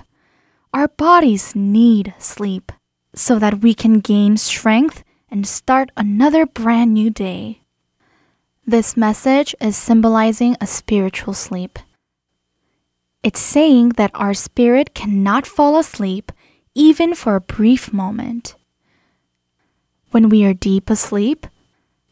Our 0.75 0.89
bodies 0.89 1.57
need 1.57 2.13
sleep 2.19 2.71
so 3.15 3.39
that 3.39 3.61
we 3.61 3.73
can 3.75 4.01
gain 4.01 4.37
strength 4.37 5.05
and 5.31 5.47
start 5.47 5.91
another 5.97 6.45
brand 6.45 6.93
new 6.93 7.09
day. 7.11 7.61
This 8.67 8.97
message 8.97 9.55
is 9.61 9.77
symbolizing 9.77 10.57
a 10.61 10.67
spiritual 10.67 11.33
sleep. 11.33 11.79
It's 13.23 13.41
saying 13.41 13.91
that 13.91 14.11
our 14.15 14.35
spirit 14.35 14.95
cannot 14.95 15.47
fall 15.47 15.79
asleep 15.79 16.31
even 16.75 17.15
for 17.15 17.37
a 17.37 17.41
brief 17.41 17.93
moment. 17.93 18.55
When 20.11 20.29
we 20.29 20.45
are 20.45 20.55
deep 20.55 20.91
asleep, 20.91 21.47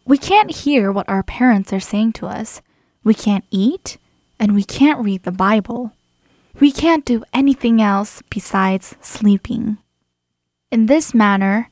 we 0.07 0.17
can't 0.17 0.51
hear 0.51 0.91
what 0.91 1.09
our 1.09 1.23
parents 1.23 1.73
are 1.73 1.81
saying 1.81 2.15
to 2.15 2.27
us. 2.27 2.63
We 3.05 3.15
can't 3.15 3.45
eat, 3.51 3.99
and 4.39 4.55
we 4.55 4.65
can't 4.65 5.05
read 5.05 5.23
the 5.25 5.33
Bible. 5.33 5.93
We 6.61 6.71
can't 6.71 7.05
do 7.05 7.25
anything 7.33 7.81
else 7.81 8.23
besides 8.31 8.95
sleeping. 9.01 9.79
In 10.71 10.87
this 10.87 11.13
manner, 11.13 11.71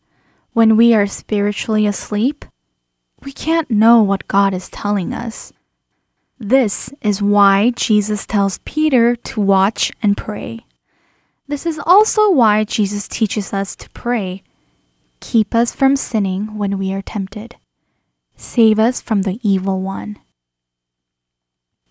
when 0.52 0.76
we 0.76 0.94
are 0.94 1.06
spiritually 1.06 1.86
asleep, 1.86 2.44
we 3.22 3.32
can't 3.32 3.70
know 3.70 4.02
what 4.02 4.28
God 4.28 4.54
is 4.54 4.68
telling 4.68 5.12
us. 5.12 5.52
This 6.38 6.90
is 7.02 7.20
why 7.20 7.70
Jesus 7.76 8.26
tells 8.26 8.58
Peter 8.64 9.14
to 9.14 9.40
watch 9.40 9.92
and 10.02 10.16
pray. 10.16 10.60
This 11.46 11.66
is 11.66 11.80
also 11.84 12.30
why 12.30 12.64
Jesus 12.64 13.06
teaches 13.06 13.52
us 13.52 13.76
to 13.76 13.90
pray. 13.90 14.42
Keep 15.20 15.54
us 15.54 15.74
from 15.74 15.96
sinning 15.96 16.56
when 16.56 16.78
we 16.78 16.92
are 16.92 17.02
tempted. 17.02 17.56
Save 18.36 18.78
us 18.78 19.00
from 19.00 19.22
the 19.22 19.38
evil 19.42 19.82
one. 19.82 20.16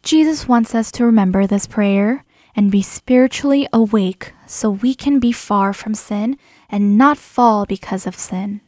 Jesus 0.03 0.47
wants 0.47 0.73
us 0.73 0.91
to 0.93 1.05
remember 1.05 1.45
this 1.45 1.67
prayer 1.67 2.23
and 2.55 2.71
be 2.71 2.81
spiritually 2.81 3.67
awake 3.71 4.33
so 4.45 4.69
we 4.69 4.95
can 4.95 5.19
be 5.19 5.31
far 5.31 5.73
from 5.73 5.93
sin 5.93 6.37
and 6.69 6.97
not 6.97 7.17
fall 7.17 7.65
because 7.65 8.07
of 8.07 8.15
sin. 8.15 8.61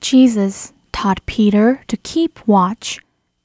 Jesus 0.00 0.72
taught 0.92 1.24
Peter 1.26 1.82
to 1.88 1.96
keep 1.96 2.46
watch, 2.46 3.00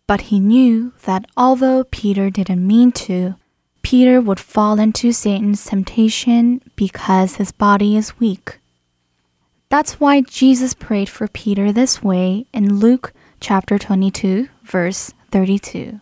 but 0.08 0.22
he 0.22 0.40
knew 0.40 0.94
that 1.04 1.26
although 1.36 1.84
Peter 1.86 2.30
didn't 2.30 2.66
mean 2.66 2.92
to, 2.92 3.36
Peter 3.82 4.22
would 4.22 4.40
fall 4.40 4.80
into 4.80 5.12
Satan's 5.12 5.66
temptation 5.66 6.62
because 6.76 7.36
his 7.36 7.52
body 7.52 7.98
is 7.98 8.20
weak. 8.20 8.60
That's 9.70 10.00
why 10.00 10.22
Jesus 10.22 10.74
prayed 10.74 11.10
for 11.10 11.28
Peter 11.28 11.72
this 11.72 12.04
way 12.04 12.46
in 12.54 12.80
Luke 12.80 13.14
chapter 13.40 13.80
22, 13.80 14.50
verse 14.64 15.14
32. 15.32 16.00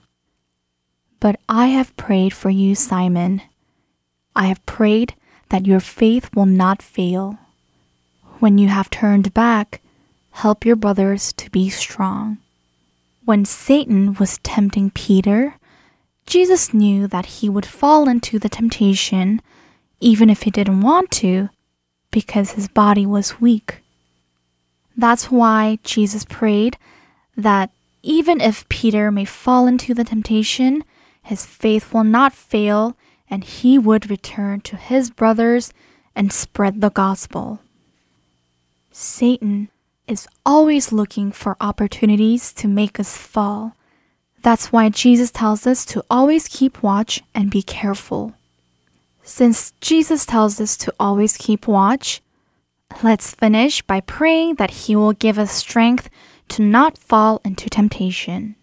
But 1.20 1.40
I 1.50 1.68
have 1.68 1.96
prayed 1.98 2.34
for 2.34 2.50
you, 2.50 2.76
Simon. 2.76 3.42
I 4.36 4.46
have 4.46 4.66
prayed 4.66 5.16
that 5.50 5.68
your 5.68 5.80
faith 5.80 6.30
will 6.36 6.46
not 6.46 6.82
fail. 6.82 7.38
When 8.40 8.58
you 8.58 8.70
have 8.70 8.90
turned 8.90 9.34
back, 9.34 9.82
help 10.32 10.66
your 10.66 10.78
brothers 10.78 11.34
to 11.34 11.50
be 11.52 11.70
strong. 11.70 12.38
When 13.26 13.44
Satan 13.44 14.14
was 14.14 14.40
tempting 14.40 14.92
Peter, 14.92 15.56
Jesus 16.26 16.74
knew 16.74 17.08
that 17.08 17.26
he 17.26 17.50
would 17.50 17.66
fall 17.66 18.08
into 18.08 18.40
the 18.40 18.50
temptation, 18.50 19.42
even 20.00 20.30
if 20.30 20.44
he 20.44 20.52
didn't 20.52 20.82
want 20.82 21.12
to, 21.12 21.50
because 22.12 22.52
his 22.52 22.68
body 22.68 23.06
was 23.06 23.42
weak. 23.42 23.82
That's 24.96 25.30
why 25.30 25.80
Jesus 25.84 26.24
prayed 26.26 26.78
that 27.36 27.72
even 28.04 28.40
if 28.40 28.68
Peter 28.70 29.12
may 29.12 29.26
fall 29.26 29.68
into 29.68 29.94
the 29.94 30.04
temptation, 30.04 30.84
his 31.30 31.46
faith 31.46 31.94
will 31.94 32.04
not 32.04 32.34
fail 32.34 32.98
and 33.30 33.44
he 33.44 33.78
would 33.78 34.10
return 34.10 34.60
to 34.62 34.76
his 34.76 35.12
brothers 35.12 35.72
and 36.16 36.34
spread 36.34 36.82
the 36.82 36.90
gospel. 36.90 37.60
Satan 38.92 39.70
is 40.08 40.28
always 40.44 40.92
looking 40.92 41.32
for 41.32 41.56
opportunities 41.62 42.52
to 42.54 42.68
make 42.68 43.00
us 43.00 43.16
fall. 43.16 43.76
That's 44.42 44.72
why 44.72 44.90
Jesus 44.90 45.30
tells 45.30 45.68
us 45.68 45.86
to 45.86 46.04
always 46.10 46.48
keep 46.48 46.82
watch 46.82 47.22
and 47.36 47.52
be 47.52 47.62
careful. 47.62 48.34
Since 49.22 49.74
Jesus 49.82 50.26
tells 50.26 50.60
us 50.60 50.76
to 50.78 50.92
always 51.00 51.38
keep 51.38 51.68
watch, 51.68 52.24
let's 53.04 53.36
finish 53.36 53.84
by 53.84 54.02
praying 54.02 54.56
that 54.56 54.72
He 54.72 54.96
will 54.96 55.14
give 55.14 55.38
us 55.38 55.52
strength 55.52 56.10
to 56.48 56.64
not 56.64 56.98
fall 56.98 57.40
into 57.46 57.70
temptation. 57.70 58.56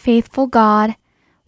Faithful 0.00 0.46
God, 0.46 0.96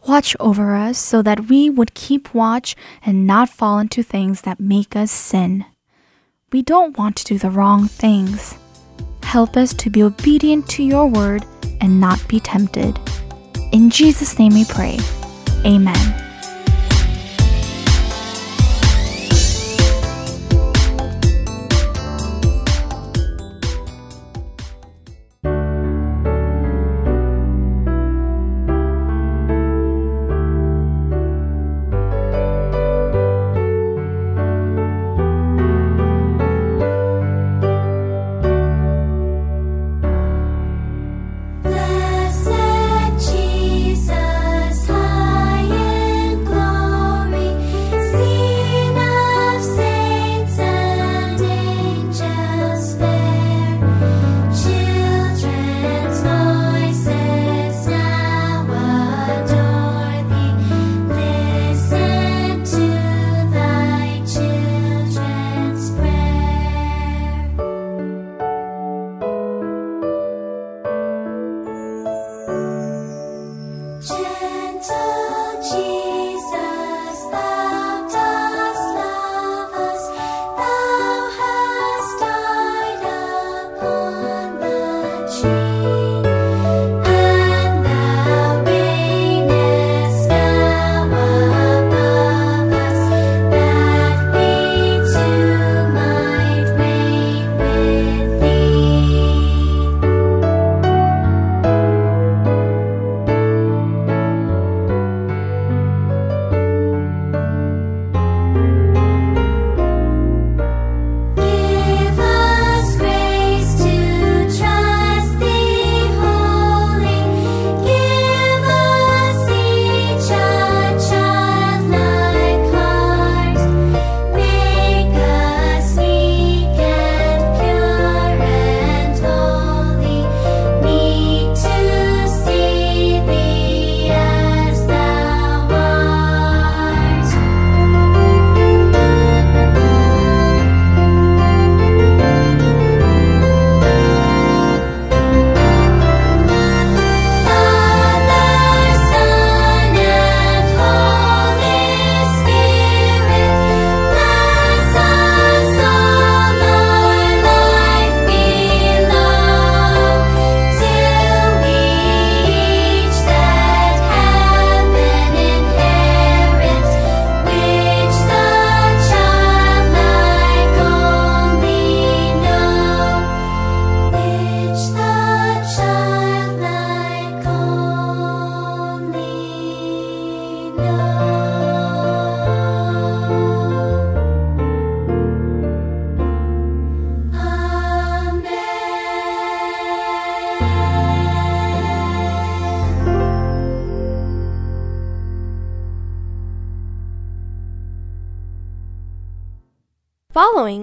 watch 0.07 0.37
over 0.39 0.77
us 0.77 0.99
so 0.99 1.23
that 1.23 1.49
we 1.49 1.71
would 1.71 1.95
keep 1.95 2.35
watch 2.35 2.77
and 3.03 3.27
not 3.27 3.49
fall 3.49 3.79
into 3.79 4.03
things 4.03 4.43
that 4.43 4.61
make 4.61 4.95
us 4.95 5.11
sin. 5.11 5.65
We 6.53 6.61
don't 6.61 6.99
want 6.99 7.17
to 7.17 7.25
do 7.25 7.39
the 7.39 7.49
wrong 7.49 7.89
things. 7.89 8.55
Help 9.23 9.57
us 9.57 9.73
to 9.73 9.89
be 9.89 10.03
obedient 10.03 10.69
to 10.69 10.83
your 10.83 11.07
word 11.07 11.47
and 11.81 11.99
not 11.99 12.29
be 12.29 12.41
tempted. 12.41 13.01
In 13.73 13.89
Jesus' 13.89 14.39
name 14.39 14.53
we 14.53 14.67
pray. 14.67 14.99
Amen. 15.65 16.32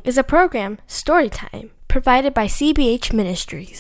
Is 0.10 0.18
a 0.18 0.24
program, 0.24 0.80
Storytime, 0.88 1.70
provided 1.88 2.34
by 2.34 2.48
CBH 2.48 3.14
Ministries. 3.14 3.79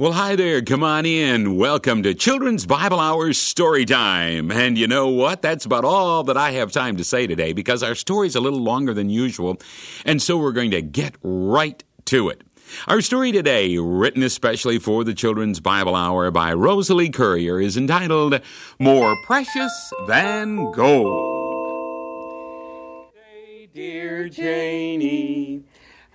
Well, 0.00 0.12
hi 0.12 0.34
there. 0.34 0.62
Come 0.62 0.82
on 0.82 1.04
in. 1.04 1.58
Welcome 1.58 2.02
to 2.04 2.14
Children's 2.14 2.64
Bible 2.64 2.98
Hour 2.98 3.34
Story 3.34 3.84
Time. 3.84 4.50
And 4.50 4.78
you 4.78 4.86
know 4.86 5.08
what? 5.08 5.42
That's 5.42 5.66
about 5.66 5.84
all 5.84 6.24
that 6.24 6.38
I 6.38 6.52
have 6.52 6.72
time 6.72 6.96
to 6.96 7.04
say 7.04 7.26
today 7.26 7.52
because 7.52 7.82
our 7.82 7.94
story's 7.94 8.34
a 8.34 8.40
little 8.40 8.62
longer 8.62 8.94
than 8.94 9.10
usual. 9.10 9.58
And 10.06 10.22
so 10.22 10.38
we're 10.38 10.52
going 10.52 10.70
to 10.70 10.80
get 10.80 11.16
right 11.22 11.84
to 12.06 12.30
it. 12.30 12.40
Our 12.88 13.02
story 13.02 13.30
today, 13.30 13.76
written 13.76 14.22
especially 14.22 14.78
for 14.78 15.04
the 15.04 15.12
Children's 15.12 15.60
Bible 15.60 15.94
Hour 15.94 16.30
by 16.30 16.54
Rosalie 16.54 17.10
Courier, 17.10 17.60
is 17.60 17.76
entitled 17.76 18.40
More 18.78 19.14
Precious 19.26 19.92
Than 20.08 20.72
Gold. 20.72 21.52
Hey, 23.14 23.68
dear 23.70 24.30
Janie. 24.30 25.64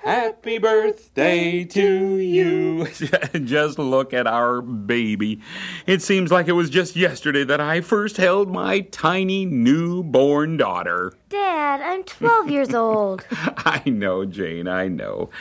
Happy 0.05 0.59
birthday 0.59 1.63
to 1.63 2.17
you. 2.17 2.85
just 3.43 3.79
look 3.79 4.13
at 4.13 4.27
our 4.27 4.61
baby. 4.61 5.41
It 5.87 6.03
seems 6.03 6.31
like 6.31 6.47
it 6.47 6.51
was 6.51 6.69
just 6.69 6.95
yesterday 6.95 7.43
that 7.45 7.59
I 7.59 7.81
first 7.81 8.17
held 8.17 8.51
my 8.51 8.81
tiny 8.81 9.47
newborn 9.47 10.57
daughter. 10.57 11.13
Dad, 11.29 11.81
I'm 11.81 12.03
12 12.03 12.51
years 12.51 12.75
old. 12.75 13.25
I 13.31 13.81
know, 13.87 14.25
Jane, 14.25 14.67
I 14.67 14.89
know. 14.89 15.31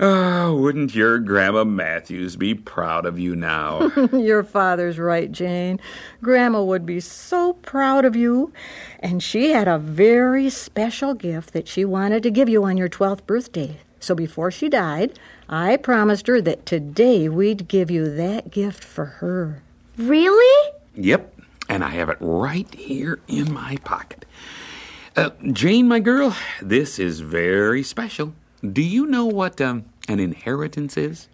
Oh, 0.00 0.54
wouldn't 0.54 0.94
your 0.94 1.18
Grandma 1.18 1.64
Matthews 1.64 2.36
be 2.36 2.54
proud 2.54 3.04
of 3.04 3.18
you 3.18 3.34
now? 3.34 3.90
Your 4.12 4.44
father's 4.44 4.96
right, 4.96 5.30
Jane. 5.32 5.80
Grandma 6.22 6.62
would 6.62 6.86
be 6.86 7.00
so 7.00 7.54
proud 7.54 8.04
of 8.04 8.14
you. 8.14 8.52
And 9.00 9.20
she 9.20 9.50
had 9.50 9.66
a 9.66 9.76
very 9.76 10.50
special 10.50 11.14
gift 11.14 11.52
that 11.52 11.66
she 11.66 11.84
wanted 11.84 12.22
to 12.22 12.30
give 12.30 12.48
you 12.48 12.62
on 12.62 12.76
your 12.76 12.88
12th 12.88 13.26
birthday. 13.26 13.78
So 13.98 14.14
before 14.14 14.52
she 14.52 14.68
died, 14.68 15.18
I 15.48 15.76
promised 15.76 16.28
her 16.28 16.40
that 16.42 16.64
today 16.64 17.28
we'd 17.28 17.66
give 17.66 17.90
you 17.90 18.08
that 18.14 18.52
gift 18.52 18.84
for 18.84 19.04
her. 19.04 19.62
Really? 19.96 20.72
yep, 20.94 21.34
and 21.68 21.82
I 21.82 21.90
have 21.90 22.08
it 22.08 22.18
right 22.20 22.72
here 22.72 23.18
in 23.26 23.52
my 23.52 23.76
pocket. 23.84 24.24
Uh, 25.16 25.30
Jane, 25.52 25.88
my 25.88 25.98
girl, 25.98 26.36
this 26.62 27.00
is 27.00 27.18
very 27.18 27.82
special. 27.82 28.34
Do 28.62 28.82
you 28.82 29.06
know 29.06 29.26
what 29.26 29.60
um, 29.60 29.84
an 30.08 30.20
inheritance 30.20 30.96
is? 30.96 31.28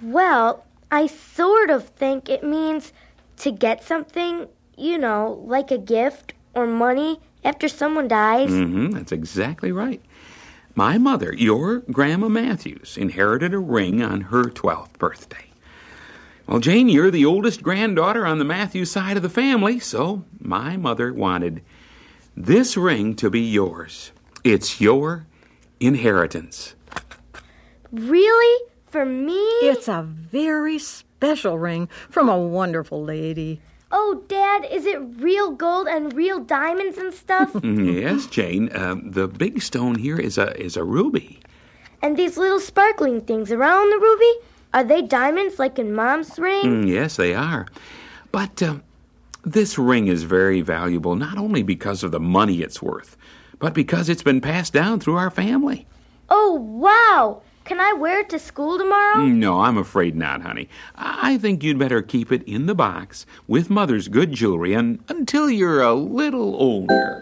Well, 0.00 0.64
I 0.90 1.06
sort 1.06 1.70
of 1.70 1.88
think 1.88 2.28
it 2.28 2.42
means 2.42 2.92
to 3.38 3.50
get 3.50 3.84
something, 3.84 4.48
you 4.76 4.98
know, 4.98 5.42
like 5.44 5.70
a 5.70 5.78
gift 5.78 6.34
or 6.54 6.66
money 6.66 7.20
after 7.44 7.68
someone 7.68 8.08
dies. 8.08 8.50
Mm-hmm, 8.50 8.90
that's 8.90 9.12
exactly 9.12 9.72
right. 9.72 10.00
My 10.74 10.96
mother, 10.96 11.34
your 11.34 11.80
Grandma 11.80 12.28
Matthews, 12.28 12.96
inherited 12.96 13.52
a 13.52 13.58
ring 13.58 14.02
on 14.02 14.22
her 14.22 14.44
12th 14.44 14.94
birthday. 14.94 15.46
Well, 16.46 16.60
Jane, 16.60 16.88
you're 16.88 17.10
the 17.10 17.26
oldest 17.26 17.62
granddaughter 17.62 18.26
on 18.26 18.38
the 18.38 18.44
Matthews 18.44 18.90
side 18.90 19.16
of 19.16 19.22
the 19.22 19.28
family, 19.28 19.78
so 19.78 20.24
my 20.40 20.76
mother 20.76 21.12
wanted 21.12 21.62
this 22.36 22.76
ring 22.76 23.14
to 23.16 23.30
be 23.30 23.40
yours. 23.40 24.12
It's 24.42 24.80
your 24.80 25.26
inheritance. 25.82 26.74
Really? 27.90 28.64
For 28.86 29.04
me? 29.04 29.38
It's 29.62 29.88
a 29.88 30.02
very 30.02 30.78
special 30.78 31.58
ring 31.58 31.88
from 32.10 32.28
a 32.28 32.38
wonderful 32.38 33.02
lady. 33.02 33.60
Oh, 33.90 34.22
Dad, 34.28 34.66
is 34.70 34.86
it 34.86 34.98
real 35.18 35.50
gold 35.52 35.86
and 35.86 36.12
real 36.14 36.40
diamonds 36.40 36.96
and 36.98 37.12
stuff? 37.12 37.54
yes, 37.62 38.26
Jane. 38.26 38.74
Um, 38.74 39.10
the 39.10 39.28
big 39.28 39.60
stone 39.62 39.96
here 39.96 40.18
is 40.18 40.38
a 40.38 40.58
is 40.60 40.76
a 40.76 40.84
ruby. 40.84 41.40
and 42.02 42.16
these 42.16 42.36
little 42.38 42.60
sparkling 42.60 43.20
things 43.20 43.52
around 43.52 43.90
the 43.90 43.98
ruby? 43.98 44.32
Are 44.74 44.84
they 44.84 45.02
diamonds 45.02 45.58
like 45.58 45.78
in 45.78 45.94
Mom's 45.94 46.38
ring? 46.38 46.64
Mm, 46.64 46.88
yes, 46.88 47.16
they 47.16 47.34
are. 47.34 47.66
But 48.32 48.62
um, 48.62 48.82
this 49.44 49.76
ring 49.78 50.08
is 50.08 50.22
very 50.22 50.62
valuable 50.62 51.14
not 51.14 51.36
only 51.36 51.62
because 51.62 52.02
of 52.02 52.10
the 52.12 52.20
money 52.20 52.62
it's 52.62 52.80
worth, 52.80 53.16
but 53.62 53.72
because 53.74 54.08
it's 54.08 54.24
been 54.24 54.40
passed 54.40 54.72
down 54.72 54.98
through 54.98 55.14
our 55.16 55.30
family. 55.30 55.86
Oh, 56.28 56.54
wow! 56.54 57.42
Can 57.64 57.78
I 57.78 57.92
wear 57.92 58.18
it 58.20 58.28
to 58.30 58.38
school 58.40 58.76
tomorrow? 58.76 59.18
Mm, 59.18 59.36
No, 59.36 59.60
I'm 59.60 59.78
afraid 59.78 60.16
not, 60.16 60.42
honey. 60.42 60.68
I 60.96 61.34
I 61.34 61.38
think 61.38 61.62
you'd 61.62 61.78
better 61.78 62.02
keep 62.02 62.32
it 62.32 62.42
in 62.42 62.66
the 62.66 62.74
box 62.74 63.24
with 63.46 63.70
Mother's 63.70 64.08
good 64.08 64.32
jewelry 64.32 64.74
and, 64.74 64.98
until 65.08 65.48
you're 65.48 65.80
a 65.80 65.94
little 65.94 66.56
older. 66.56 67.20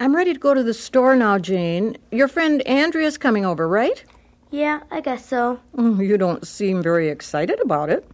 I'm 0.00 0.14
ready 0.14 0.32
to 0.32 0.38
go 0.38 0.54
to 0.54 0.62
the 0.62 0.74
store 0.74 1.16
now, 1.16 1.38
Jane. 1.38 1.96
Your 2.12 2.28
friend 2.28 2.62
Andrea's 2.66 3.18
coming 3.18 3.44
over, 3.44 3.66
right? 3.66 4.04
Yeah, 4.50 4.80
I 4.90 5.00
guess 5.00 5.26
so. 5.26 5.60
Oh, 5.76 6.00
You 6.00 6.16
don't 6.16 6.46
seem 6.46 6.82
very 6.82 7.08
excited 7.08 7.60
about 7.60 7.90
it. 7.90 8.08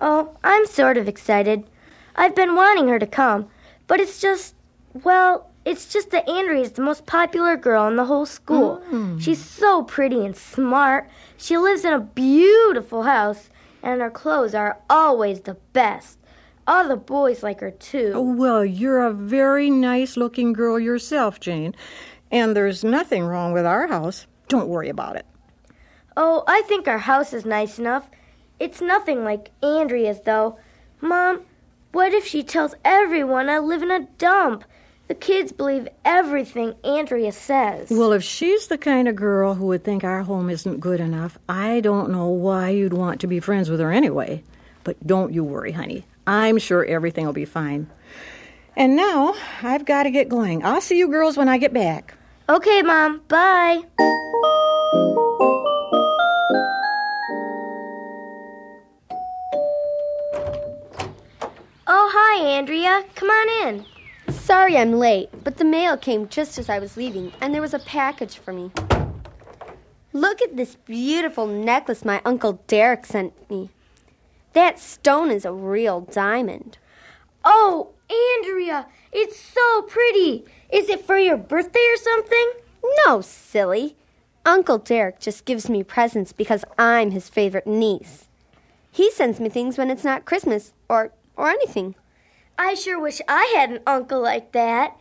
Oh, 0.00 0.36
I'm 0.44 0.66
sort 0.66 0.96
of 0.96 1.08
excited. 1.08 1.64
I've 2.16 2.34
been 2.34 2.54
wanting 2.54 2.88
her 2.88 2.98
to 2.98 3.06
come, 3.06 3.48
but 3.86 4.00
it's 4.00 4.20
just, 4.20 4.54
well, 5.04 5.50
it's 5.64 5.92
just 5.92 6.10
that 6.10 6.28
Andrea's 6.28 6.72
the 6.72 6.82
most 6.82 7.04
popular 7.06 7.56
girl 7.56 7.86
in 7.88 7.96
the 7.96 8.04
whole 8.04 8.26
school. 8.26 8.82
Mm. 8.90 9.20
She's 9.20 9.44
so 9.44 9.82
pretty 9.82 10.24
and 10.24 10.36
smart. 10.36 11.08
She 11.36 11.58
lives 11.58 11.84
in 11.84 11.92
a 11.92 12.00
beautiful 12.00 13.02
house, 13.02 13.50
and 13.82 14.00
her 14.00 14.10
clothes 14.10 14.54
are 14.54 14.78
always 14.88 15.40
the 15.42 15.54
best. 15.72 16.18
All 16.66 16.86
the 16.88 16.96
boys 16.96 17.42
like 17.42 17.60
her 17.60 17.70
too. 17.70 18.12
Oh, 18.14 18.22
well, 18.34 18.64
you're 18.64 19.00
a 19.02 19.12
very 19.12 19.70
nice 19.70 20.16
looking 20.16 20.52
girl 20.52 20.78
yourself, 20.78 21.40
Jane. 21.40 21.74
And 22.30 22.54
there's 22.54 22.84
nothing 22.84 23.24
wrong 23.24 23.52
with 23.52 23.64
our 23.64 23.86
house. 23.86 24.26
Don't 24.48 24.68
worry 24.68 24.88
about 24.88 25.16
it. 25.16 25.26
Oh, 26.20 26.42
I 26.48 26.62
think 26.62 26.88
our 26.88 26.98
house 26.98 27.32
is 27.32 27.44
nice 27.46 27.78
enough. 27.78 28.08
It's 28.58 28.80
nothing 28.80 29.22
like 29.22 29.52
Andrea's, 29.62 30.20
though. 30.22 30.58
Mom, 31.00 31.42
what 31.92 32.12
if 32.12 32.26
she 32.26 32.42
tells 32.42 32.74
everyone 32.84 33.48
I 33.48 33.60
live 33.60 33.84
in 33.84 33.92
a 33.92 34.08
dump? 34.18 34.64
The 35.06 35.14
kids 35.14 35.52
believe 35.52 35.86
everything 36.04 36.74
Andrea 36.82 37.30
says. 37.30 37.88
Well, 37.88 38.12
if 38.12 38.24
she's 38.24 38.66
the 38.66 38.76
kind 38.76 39.06
of 39.06 39.14
girl 39.14 39.54
who 39.54 39.66
would 39.66 39.84
think 39.84 40.02
our 40.02 40.24
home 40.24 40.50
isn't 40.50 40.80
good 40.80 40.98
enough, 40.98 41.38
I 41.48 41.78
don't 41.78 42.10
know 42.10 42.26
why 42.26 42.70
you'd 42.70 42.92
want 42.92 43.20
to 43.20 43.28
be 43.28 43.38
friends 43.38 43.70
with 43.70 43.78
her 43.78 43.92
anyway. 43.92 44.42
But 44.82 45.06
don't 45.06 45.32
you 45.32 45.44
worry, 45.44 45.70
honey. 45.70 46.04
I'm 46.26 46.58
sure 46.58 46.84
everything 46.84 47.26
will 47.26 47.32
be 47.32 47.44
fine. 47.44 47.88
And 48.76 48.96
now 48.96 49.34
I've 49.62 49.84
got 49.84 50.02
to 50.02 50.10
get 50.10 50.28
going. 50.28 50.64
I'll 50.64 50.80
see 50.80 50.98
you 50.98 51.06
girls 51.06 51.36
when 51.36 51.48
I 51.48 51.58
get 51.58 51.72
back. 51.72 52.14
okay, 52.48 52.82
Mom, 52.82 53.20
bye. 53.28 53.84
Oh, 61.90 62.10
hi, 62.12 62.44
Andrea. 62.44 63.02
Come 63.14 63.30
on 63.30 63.66
in. 63.66 63.86
Sorry 64.34 64.76
I'm 64.76 64.92
late, 64.92 65.30
but 65.42 65.56
the 65.56 65.64
mail 65.64 65.96
came 65.96 66.28
just 66.28 66.58
as 66.58 66.68
I 66.68 66.78
was 66.78 66.98
leaving, 66.98 67.32
and 67.40 67.54
there 67.54 67.62
was 67.62 67.72
a 67.72 67.78
package 67.78 68.36
for 68.36 68.52
me. 68.52 68.70
Look 70.12 70.42
at 70.42 70.54
this 70.54 70.74
beautiful 70.84 71.46
necklace 71.46 72.04
my 72.04 72.20
Uncle 72.26 72.60
Derek 72.66 73.06
sent 73.06 73.32
me. 73.48 73.70
That 74.52 74.78
stone 74.78 75.30
is 75.30 75.46
a 75.46 75.52
real 75.52 76.02
diamond. 76.02 76.76
Oh, 77.42 77.94
Andrea, 78.10 78.86
it's 79.10 79.40
so 79.40 79.80
pretty. 79.80 80.44
Is 80.70 80.90
it 80.90 81.06
for 81.06 81.16
your 81.16 81.38
birthday 81.38 81.88
or 81.88 81.96
something? 81.96 82.52
No, 83.06 83.22
silly. 83.22 83.96
Uncle 84.44 84.76
Derek 84.76 85.20
just 85.20 85.46
gives 85.46 85.70
me 85.70 85.82
presents 85.82 86.34
because 86.34 86.66
I'm 86.78 87.12
his 87.12 87.30
favorite 87.30 87.66
niece. 87.66 88.28
He 88.90 89.10
sends 89.10 89.40
me 89.40 89.48
things 89.48 89.78
when 89.78 89.90
it's 89.90 90.04
not 90.04 90.26
Christmas 90.26 90.74
or 90.86 91.12
or 91.38 91.48
anything. 91.48 91.94
I 92.58 92.74
sure 92.74 93.00
wish 93.00 93.22
I 93.28 93.54
had 93.56 93.70
an 93.70 93.80
uncle 93.86 94.20
like 94.20 94.52
that. 94.52 94.96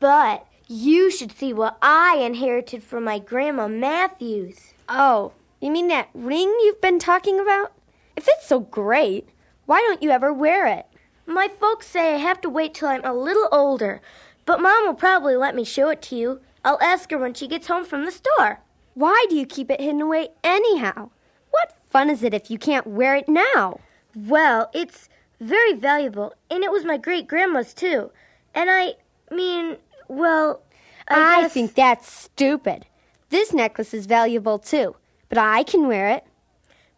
But 0.00 0.46
you 0.66 1.10
should 1.10 1.36
see 1.36 1.52
what 1.52 1.76
I 1.82 2.16
inherited 2.16 2.82
from 2.82 3.04
my 3.04 3.18
grandma 3.18 3.68
Matthews. 3.68 4.72
Oh, 4.88 5.32
you 5.60 5.70
mean 5.70 5.88
that 5.88 6.08
ring 6.14 6.48
you've 6.62 6.80
been 6.80 6.98
talking 6.98 7.38
about? 7.38 7.72
If 8.16 8.26
it's 8.28 8.46
so 8.46 8.60
great, 8.60 9.28
why 9.66 9.80
don't 9.80 10.02
you 10.02 10.10
ever 10.10 10.32
wear 10.32 10.66
it? 10.66 10.86
My 11.26 11.48
folks 11.48 11.86
say 11.86 12.14
I 12.14 12.18
have 12.18 12.40
to 12.40 12.48
wait 12.48 12.74
till 12.74 12.88
I'm 12.88 13.04
a 13.04 13.12
little 13.12 13.48
older, 13.52 14.00
but 14.44 14.60
Mom 14.60 14.86
will 14.86 14.94
probably 14.94 15.36
let 15.36 15.54
me 15.54 15.64
show 15.64 15.88
it 15.88 16.02
to 16.02 16.16
you. 16.16 16.40
I'll 16.64 16.80
ask 16.80 17.10
her 17.10 17.18
when 17.18 17.34
she 17.34 17.48
gets 17.48 17.66
home 17.66 17.84
from 17.84 18.04
the 18.04 18.10
store. 18.10 18.60
Why 18.94 19.26
do 19.28 19.36
you 19.36 19.46
keep 19.46 19.70
it 19.70 19.80
hidden 19.80 20.00
away 20.00 20.28
anyhow? 20.42 21.10
What 21.50 21.76
fun 21.88 22.10
is 22.10 22.22
it 22.22 22.34
if 22.34 22.50
you 22.50 22.58
can't 22.58 22.86
wear 22.86 23.14
it 23.14 23.28
now? 23.28 23.78
Well, 24.14 24.70
it's 24.74 25.08
very 25.42 25.74
valuable, 25.74 26.34
and 26.50 26.62
it 26.62 26.70
was 26.70 26.84
my 26.84 26.96
great 26.96 27.26
grandma's 27.26 27.74
too. 27.74 28.10
And 28.54 28.70
I 28.70 28.94
mean, 29.30 29.76
well, 30.08 30.62
I, 31.08 31.38
I, 31.38 31.42
guess- 31.42 31.52
think 31.52 31.74
that's 31.74 32.10
stupid. 32.10 32.86
This 33.30 33.52
necklace 33.52 33.94
is 33.94 34.06
valuable 34.06 34.58
too, 34.58 34.96
but 35.28 35.38
I 35.38 35.62
can 35.62 35.88
wear 35.88 36.08
it. 36.08 36.24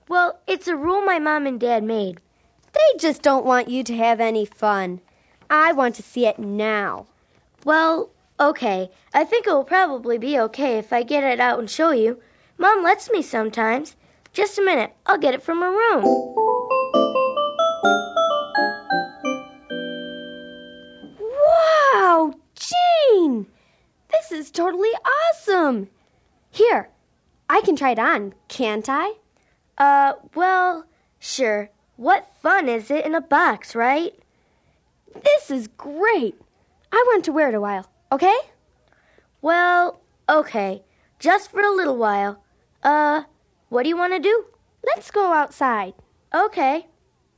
Well, 0.09 0.41
it's 0.47 0.69
a 0.69 0.77
rule 0.77 1.01
my 1.01 1.19
mom 1.19 1.47
and 1.47 1.59
dad 1.59 1.83
made. 1.83 2.21
They 2.73 2.99
just 2.99 3.23
don't 3.23 3.47
want 3.47 3.69
you 3.69 3.83
to 3.85 3.97
have 3.97 4.21
any 4.21 4.45
fun. 4.45 5.01
I 5.49 5.73
want 5.73 5.95
to 5.95 6.03
see 6.03 6.27
it 6.27 6.39
now. 6.39 7.07
Well, 7.65 8.11
okay. 8.39 8.91
I 9.15 9.25
think 9.25 9.47
it 9.47 9.53
will 9.53 9.65
probably 9.65 10.19
be 10.19 10.39
okay 10.41 10.77
if 10.77 10.93
I 10.93 11.03
get 11.05 11.25
it 11.25 11.41
out 11.41 11.59
and 11.59 11.71
show 11.71 11.93
you. 11.93 12.21
Mom 12.59 12.83
lets 12.83 13.11
me 13.11 13.23
sometimes. 13.23 13.97
Just 14.33 14.59
a 14.59 14.63
minute. 14.63 14.93
I'll 15.07 15.19
get 15.19 15.35
it 15.35 15.43
from 15.43 15.61
her 15.61 15.71
room. 15.71 16.03
Is 24.35 24.51
totally 24.51 24.91
awesome. 25.33 25.89
Here, 26.51 26.91
I 27.49 27.61
can 27.63 27.77
try 27.77 27.91
it 27.91 27.99
on, 27.99 28.35
can't 28.49 28.89
I? 28.89 29.15
Uh, 29.79 30.15
well, 30.35 30.85
sure. 31.19 31.71
What 31.97 32.33
fun 32.43 32.69
is 32.69 32.91
it 32.91 33.07
in 33.07 33.15
a 33.15 33.21
box, 33.21 33.75
right? 33.75 34.15
This 35.15 35.51
is 35.51 35.69
great. 35.69 36.35
I 36.93 37.05
want 37.09 37.25
to 37.25 37.33
wear 37.33 37.49
it 37.49 37.55
a 37.55 37.61
while, 37.61 37.89
okay? 38.11 38.37
Well, 39.41 40.01
okay. 40.29 40.83
Just 41.19 41.51
for 41.51 41.61
a 41.61 41.75
little 41.75 41.97
while. 41.97 42.43
Uh, 42.83 43.23
what 43.69 43.85
do 43.85 43.89
you 43.89 43.97
want 43.97 44.13
to 44.13 44.21
do? 44.21 44.47
Let's 44.85 45.11
go 45.11 45.33
outside. 45.33 45.95
Okay. 46.35 46.89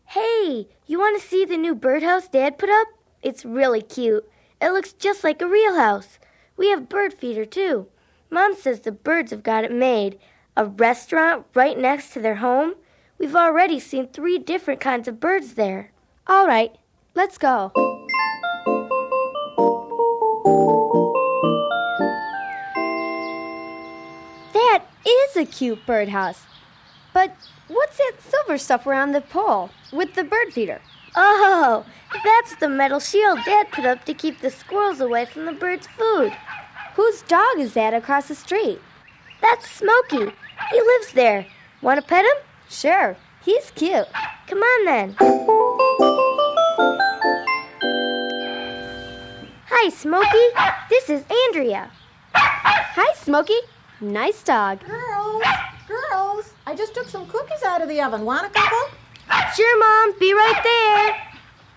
Hey, 0.06 0.68
you 0.86 0.98
want 0.98 1.20
to 1.20 1.26
see 1.26 1.44
the 1.44 1.56
new 1.56 1.74
birdhouse 1.74 2.28
Dad 2.28 2.58
put 2.58 2.70
up? 2.70 2.88
It's 3.22 3.44
really 3.44 3.82
cute. 3.82 4.28
It 4.60 4.70
looks 4.70 4.92
just 4.92 5.24
like 5.24 5.42
a 5.42 5.48
real 5.48 5.76
house. 5.76 6.18
We 6.56 6.70
have 6.70 6.88
bird 6.88 7.14
feeder 7.14 7.44
too. 7.44 7.86
Mom 8.30 8.54
says 8.54 8.80
the 8.80 8.92
birds 8.92 9.30
have 9.30 9.42
got 9.42 9.64
it 9.64 9.72
made. 9.72 10.18
A 10.56 10.66
restaurant 10.66 11.44
right 11.54 11.78
next 11.78 12.12
to 12.14 12.20
their 12.20 12.36
home. 12.36 12.74
We've 13.18 13.36
already 13.36 13.78
seen 13.78 14.08
three 14.08 14.38
different 14.38 14.80
kinds 14.80 15.06
of 15.06 15.20
birds 15.20 15.54
there. 15.54 15.92
All 16.26 16.46
right, 16.46 16.74
let's 17.14 17.38
go. 17.38 17.72
That 24.52 24.84
is 25.06 25.36
a 25.36 25.44
cute 25.44 25.84
birdhouse. 25.86 26.42
But 27.12 27.34
what's 27.68 27.98
that 27.98 28.14
silver 28.20 28.58
stuff 28.58 28.86
around 28.86 29.12
the 29.12 29.20
pole 29.20 29.70
with 29.92 30.14
the 30.14 30.24
bird 30.24 30.52
feeder? 30.52 30.80
Oh, 31.18 31.86
that's 32.24 32.56
the 32.56 32.68
metal 32.68 33.00
shield 33.00 33.38
Dad 33.46 33.70
put 33.72 33.86
up 33.86 34.04
to 34.04 34.12
keep 34.12 34.40
the 34.40 34.50
squirrels 34.50 35.00
away 35.00 35.24
from 35.24 35.46
the 35.46 35.52
birds' 35.52 35.86
food. 35.86 36.32
Whose 36.94 37.22
dog 37.22 37.58
is 37.58 37.72
that 37.74 37.94
across 37.94 38.28
the 38.28 38.34
street? 38.34 38.80
That's 39.40 39.70
Smokey. 39.70 40.32
He 40.70 40.80
lives 40.80 41.12
there. 41.12 41.46
Want 41.80 42.00
to 42.00 42.06
pet 42.06 42.24
him? 42.24 42.42
Sure, 42.68 43.16
he's 43.42 43.70
cute. 43.70 44.06
Come 44.46 44.58
on 44.58 44.84
then. 44.84 45.16
Hi, 49.68 49.88
Smokey. 49.88 50.48
This 50.90 51.08
is 51.08 51.24
Andrea. 51.46 51.90
Hi, 52.34 53.14
Smokey. 53.14 53.58
Nice 54.00 54.42
dog. 54.42 54.80
Girls, 54.84 55.42
girls, 55.88 56.52
I 56.66 56.74
just 56.74 56.94
took 56.94 57.08
some 57.08 57.26
cookies 57.26 57.62
out 57.62 57.80
of 57.80 57.88
the 57.88 58.02
oven. 58.02 58.24
Want 58.24 58.46
a 58.46 58.50
couple? 58.50 58.98
Sure, 59.54 59.78
Mom. 59.78 60.18
Be 60.18 60.32
right 60.32 60.60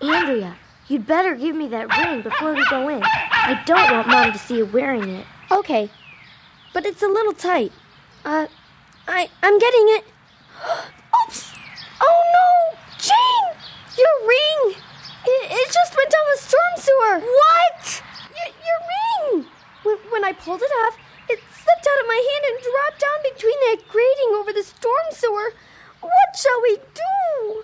there. 0.00 0.12
Andrea, 0.12 0.56
you'd 0.88 1.06
better 1.06 1.34
give 1.34 1.56
me 1.56 1.68
that 1.68 1.96
ring 1.96 2.22
before 2.22 2.54
we 2.54 2.64
go 2.68 2.88
in. 2.88 3.02
I 3.02 3.62
don't 3.64 3.90
want 3.90 4.08
Mom 4.08 4.32
to 4.32 4.38
see 4.38 4.58
you 4.58 4.66
wearing 4.66 5.08
it. 5.08 5.26
Okay, 5.50 5.90
but 6.72 6.86
it's 6.86 7.02
a 7.02 7.08
little 7.08 7.32
tight. 7.32 7.72
Uh, 8.24 8.46
I 9.08 9.28
I'm 9.42 9.58
getting 9.58 9.86
it. 9.96 10.04
Oops! 11.24 11.52
Oh 12.00 12.20
no, 12.36 12.78
Jane, 12.98 13.56
your 13.98 14.28
ring! 14.28 14.76
It, 15.26 15.50
it 15.50 15.72
just 15.72 15.96
went 15.96 16.10
down 16.10 16.26
the 16.34 16.40
storm 16.42 16.74
sewer. 16.76 17.18
What? 17.20 18.02
Your, 18.30 18.50
your 18.60 18.80
ring! 18.92 19.46
When, 19.82 19.96
when 20.12 20.24
I 20.24 20.32
pulled 20.32 20.62
it 20.62 20.72
off, 20.86 20.96
it 21.28 21.40
slipped 21.50 21.86
out 21.88 22.00
of 22.00 22.06
my 22.06 22.20
hand 22.28 22.44
and 22.46 22.56
dropped 22.62 23.00
down 23.00 23.32
between 23.32 23.58
that 23.70 23.88
grating 23.88 24.36
over 24.36 24.52
the 24.52 24.62
storm 24.62 25.08
sewer. 25.12 25.54
What 26.00 26.36
shall 26.36 26.62
we 26.62 26.76
do? 26.94 27.62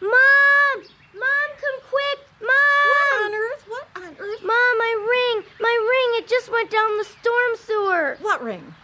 Mom! 0.00 0.84
Mom, 1.14 1.48
come 1.60 1.80
quick! 1.88 2.18
Mom! 2.40 2.50
What 2.50 3.24
on 3.24 3.34
earth? 3.34 3.64
What 3.68 3.88
on 3.96 4.16
earth? 4.18 4.42
Mom, 4.42 4.78
my 4.78 4.92
ring! 5.08 5.44
My 5.60 5.74
ring! 5.80 6.22
It 6.22 6.28
just 6.28 6.50
went 6.50 6.70
down 6.70 6.98
the 6.98 7.04
storm 7.04 7.56
sewer. 7.56 8.18
What 8.20 8.42
ring? 8.42 8.74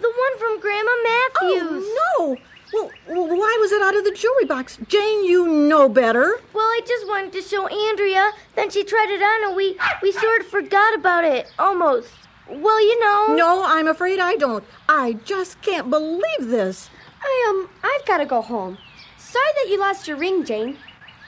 The 0.00 0.08
one 0.08 0.38
from 0.38 0.60
Grandma 0.60 0.90
Matthews. 1.02 1.84
Oh, 1.86 2.36
no. 2.36 2.36
Well, 2.72 2.90
well, 3.08 3.28
why 3.28 3.58
was 3.60 3.72
it 3.72 3.80
out 3.80 3.96
of 3.96 4.04
the 4.04 4.10
jewelry 4.10 4.44
box? 4.44 4.78
Jane, 4.88 5.24
you 5.24 5.46
know 5.46 5.88
better. 5.88 6.40
Well, 6.52 6.64
I 6.64 6.80
just 6.86 7.06
wanted 7.06 7.32
to 7.32 7.42
show 7.42 7.66
Andrea. 7.66 8.32
Then 8.56 8.70
she 8.70 8.82
tried 8.84 9.08
it 9.10 9.22
on 9.22 9.48
and 9.48 9.56
we, 9.56 9.78
we 10.02 10.12
sort 10.12 10.40
of 10.40 10.48
forgot 10.48 10.94
about 10.94 11.24
it. 11.24 11.50
Almost. 11.58 12.10
Well, 12.48 12.80
you 12.80 13.00
know. 13.00 13.34
No, 13.34 13.64
I'm 13.64 13.86
afraid 13.86 14.18
I 14.18 14.36
don't. 14.36 14.64
I 14.88 15.14
just 15.24 15.62
can't 15.62 15.90
believe 15.90 16.22
this. 16.40 16.90
I 17.22 17.46
um, 17.48 17.68
I've 17.82 18.06
got 18.06 18.18
to 18.18 18.26
go 18.26 18.40
home. 18.42 18.78
Sorry 19.18 19.44
that 19.62 19.70
you 19.70 19.78
lost 19.78 20.06
your 20.08 20.16
ring, 20.16 20.44
Jane. 20.44 20.76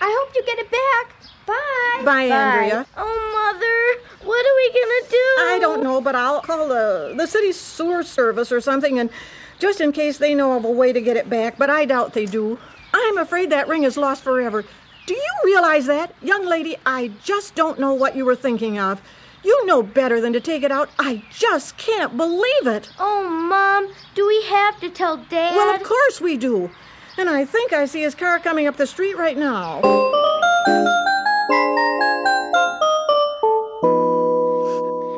I 0.00 0.16
hope 0.20 0.34
you 0.34 0.44
get 0.44 0.58
it 0.58 0.70
back. 0.70 1.14
Bye. 1.46 2.02
Bye, 2.04 2.28
Andrea. 2.28 2.86
Oh, 2.96 3.52
Mother. 3.52 4.26
What 4.26 4.46
are 4.46 4.56
we 4.56 4.68
going 4.72 5.04
to 5.04 5.10
do? 5.10 5.16
I 5.54 5.58
don't 5.60 5.82
know, 5.82 6.00
but 6.00 6.14
I'll 6.14 6.40
call 6.40 6.68
the, 6.68 7.14
the 7.16 7.26
city 7.26 7.52
sewer 7.52 8.02
service 8.02 8.52
or 8.52 8.60
something, 8.60 8.98
and 8.98 9.10
just 9.58 9.80
in 9.80 9.92
case 9.92 10.18
they 10.18 10.34
know 10.34 10.56
of 10.56 10.64
a 10.64 10.70
way 10.70 10.92
to 10.92 11.00
get 11.00 11.16
it 11.16 11.28
back, 11.28 11.58
but 11.58 11.70
I 11.70 11.84
doubt 11.84 12.12
they 12.12 12.26
do. 12.26 12.58
I'm 12.92 13.18
afraid 13.18 13.50
that 13.50 13.68
ring 13.68 13.84
is 13.84 13.96
lost 13.96 14.22
forever. 14.22 14.64
Do 15.06 15.14
you 15.14 15.32
realize 15.44 15.86
that? 15.86 16.14
Young 16.22 16.44
lady, 16.44 16.76
I 16.84 17.10
just 17.24 17.54
don't 17.54 17.80
know 17.80 17.94
what 17.94 18.14
you 18.14 18.24
were 18.24 18.36
thinking 18.36 18.78
of. 18.78 19.00
You 19.48 19.64
know 19.64 19.82
better 19.82 20.20
than 20.20 20.34
to 20.34 20.40
take 20.40 20.62
it 20.62 20.70
out. 20.70 20.90
I 20.98 21.22
just 21.30 21.78
can't 21.78 22.18
believe 22.18 22.66
it. 22.66 22.90
Oh, 22.98 23.26
Mom, 23.26 23.90
do 24.14 24.26
we 24.26 24.42
have 24.42 24.78
to 24.80 24.90
tell 24.90 25.16
Dad? 25.16 25.56
Well, 25.56 25.74
of 25.74 25.82
course 25.82 26.20
we 26.20 26.36
do. 26.36 26.70
And 27.16 27.30
I 27.30 27.46
think 27.46 27.72
I 27.72 27.86
see 27.86 28.02
his 28.02 28.14
car 28.14 28.40
coming 28.40 28.66
up 28.66 28.76
the 28.76 28.86
street 28.86 29.16
right 29.16 29.38
now. 29.38 29.80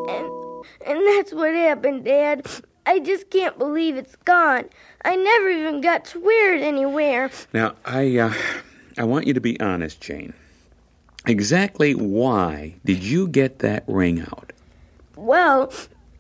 And, 0.09 0.31
and 0.87 1.09
that's 1.09 1.33
what 1.35 1.53
happened, 1.53 2.05
Dad. 2.05 2.47
I 2.87 3.01
just 3.01 3.31
can't 3.31 3.59
believe 3.59 3.97
it's 3.97 4.15
gone. 4.15 4.67
I 5.05 5.17
never 5.17 5.51
even 5.51 5.81
got 5.81 6.05
to 6.05 6.21
wear 6.21 6.55
it 6.55 6.63
anywhere. 6.63 7.33
Now, 7.53 7.75
I, 7.85 8.17
uh, 8.17 8.33
I 8.97 9.03
want 9.03 9.27
you 9.27 9.35
to 9.35 9.41
be 9.41 9.59
honest, 9.59 10.01
Jane. 10.01 10.35
Exactly 11.27 11.95
why 11.95 12.75
did 12.85 13.03
you 13.03 13.29
get 13.29 13.59
that 13.61 13.85
ring 13.87 14.21
out? 14.21 14.53
Well, 15.17 15.73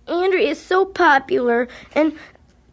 Andrea 0.07 0.48
is 0.48 0.61
so 0.61 0.84
popular, 0.84 1.68
and 1.94 2.18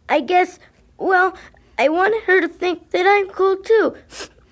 I 0.08 0.20
guess, 0.20 0.58
well, 0.98 1.36
I 1.78 1.88
wanted 1.88 2.22
her 2.24 2.40
to 2.40 2.48
think 2.48 2.90
that 2.90 3.06
I'm 3.06 3.28
cool 3.30 3.56
too. 3.56 3.96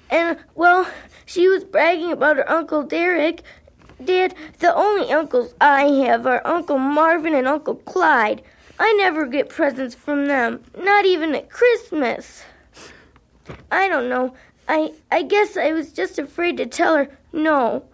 And, 0.09 0.39
well, 0.55 0.89
she 1.27 1.49
was 1.49 1.65
bragging 1.65 2.13
about 2.13 2.37
her 2.37 2.51
Uncle 2.51 2.83
Derek. 2.83 3.43
Dad, 4.03 4.35
the 4.59 4.75
only 4.75 5.13
uncles 5.13 5.55
I 5.61 5.85
have 5.85 6.27
are 6.27 6.47
Uncle 6.47 6.79
Marvin 6.79 7.35
and 7.35 7.49
Uncle 7.49 7.77
Clyde. 7.77 8.43
I 8.79 8.93
never 8.95 9.27
get 9.27 9.49
presents 9.49 9.95
from 9.95 10.27
them, 10.27 10.63
not 10.79 11.07
even 11.07 11.35
at 11.35 11.51
Christmas. 11.51 12.43
I 13.71 13.89
don't 13.89 14.09
know. 14.09 14.35
I 14.69 14.93
I 15.11 15.23
guess 15.23 15.57
I 15.57 15.73
was 15.73 15.93
just 15.93 16.19
afraid 16.19 16.57
to 16.59 16.67
tell 16.67 16.97
her 16.97 17.09
no. 17.37 17.85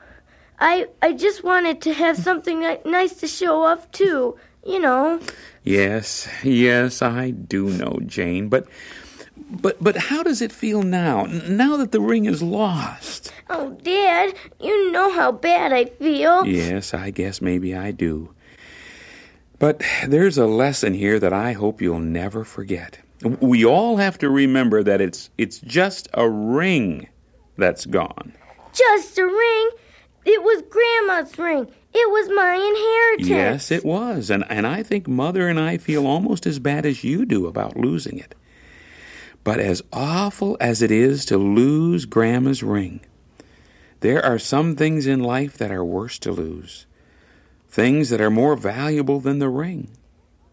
I 0.58 0.86
I 1.02 1.12
just 1.12 1.42
wanted 1.42 1.82
to 1.82 1.92
have 1.92 2.16
something 2.16 2.60
nice 2.84 3.14
to 3.14 3.26
show 3.26 3.62
off 3.62 3.90
too. 3.90 4.36
You 4.64 4.78
know. 4.78 5.20
Yes, 5.64 6.28
yes, 6.44 7.02
I 7.02 7.30
do 7.30 7.68
know, 7.70 7.98
Jane, 8.06 8.48
but 8.48 8.68
but 9.50 9.82
but 9.82 9.96
how 9.96 10.22
does 10.22 10.40
it 10.40 10.52
feel 10.52 10.82
now? 10.82 11.24
Now 11.24 11.76
that 11.78 11.92
the 11.92 12.00
ring 12.00 12.26
is 12.26 12.42
lost? 12.42 13.32
Oh, 13.50 13.70
Dad, 13.82 14.34
you 14.60 14.92
know 14.92 15.12
how 15.12 15.32
bad 15.32 15.72
I 15.72 15.86
feel. 15.86 16.46
Yes, 16.46 16.94
I 16.94 17.10
guess 17.10 17.42
maybe 17.42 17.74
I 17.74 17.90
do. 17.90 18.32
But 19.58 19.82
there's 20.06 20.38
a 20.38 20.46
lesson 20.46 20.94
here 20.94 21.20
that 21.20 21.32
I 21.32 21.52
hope 21.52 21.80
you'll 21.80 22.00
never 22.00 22.44
forget. 22.44 22.98
We 23.40 23.64
all 23.64 23.96
have 23.96 24.18
to 24.18 24.30
remember 24.30 24.82
that 24.82 25.00
it's 25.00 25.30
it's 25.38 25.58
just 25.58 26.08
a 26.14 26.28
ring 26.28 27.08
that's 27.56 27.86
gone. 27.86 28.32
Just 28.72 29.18
a 29.18 29.24
ring. 29.24 29.70
It 30.24 30.42
was 30.42 30.62
Grandma's 30.70 31.38
ring. 31.38 31.68
It 31.94 32.10
was 32.10 32.28
my 32.34 32.54
inheritance. 32.54 33.28
Yes, 33.28 33.70
it 33.70 33.84
was. 33.84 34.30
And 34.30 34.44
and 34.48 34.66
I 34.66 34.82
think 34.82 35.06
mother 35.06 35.48
and 35.48 35.60
I 35.60 35.78
feel 35.78 36.06
almost 36.06 36.46
as 36.46 36.58
bad 36.58 36.86
as 36.86 37.04
you 37.04 37.24
do 37.24 37.46
about 37.46 37.76
losing 37.76 38.18
it. 38.18 38.34
But 39.44 39.58
as 39.58 39.82
awful 39.92 40.56
as 40.60 40.82
it 40.82 40.90
is 40.90 41.24
to 41.26 41.36
lose 41.36 42.04
grandma's 42.04 42.62
ring, 42.62 43.00
there 44.00 44.24
are 44.24 44.38
some 44.38 44.76
things 44.76 45.06
in 45.06 45.20
life 45.20 45.58
that 45.58 45.72
are 45.72 45.84
worse 45.84 46.18
to 46.20 46.32
lose. 46.32 46.86
Things 47.68 48.10
that 48.10 48.20
are 48.20 48.30
more 48.30 48.56
valuable 48.56 49.20
than 49.20 49.38
the 49.38 49.48
ring. 49.48 49.90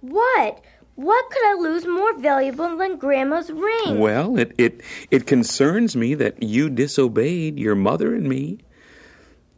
What? 0.01 0.63
What 0.99 1.29
could 1.31 1.45
I 1.45 1.53
lose 1.53 1.87
more 1.87 2.19
valuable 2.19 2.75
than 2.75 2.97
Grandma's 2.97 3.49
ring? 3.49 3.99
Well, 3.99 4.37
it, 4.37 4.53
it 4.57 4.81
it 5.09 5.27
concerns 5.27 5.95
me 5.95 6.13
that 6.15 6.43
you 6.43 6.69
disobeyed 6.69 7.57
your 7.57 7.75
mother 7.75 8.13
and 8.13 8.27
me. 8.27 8.59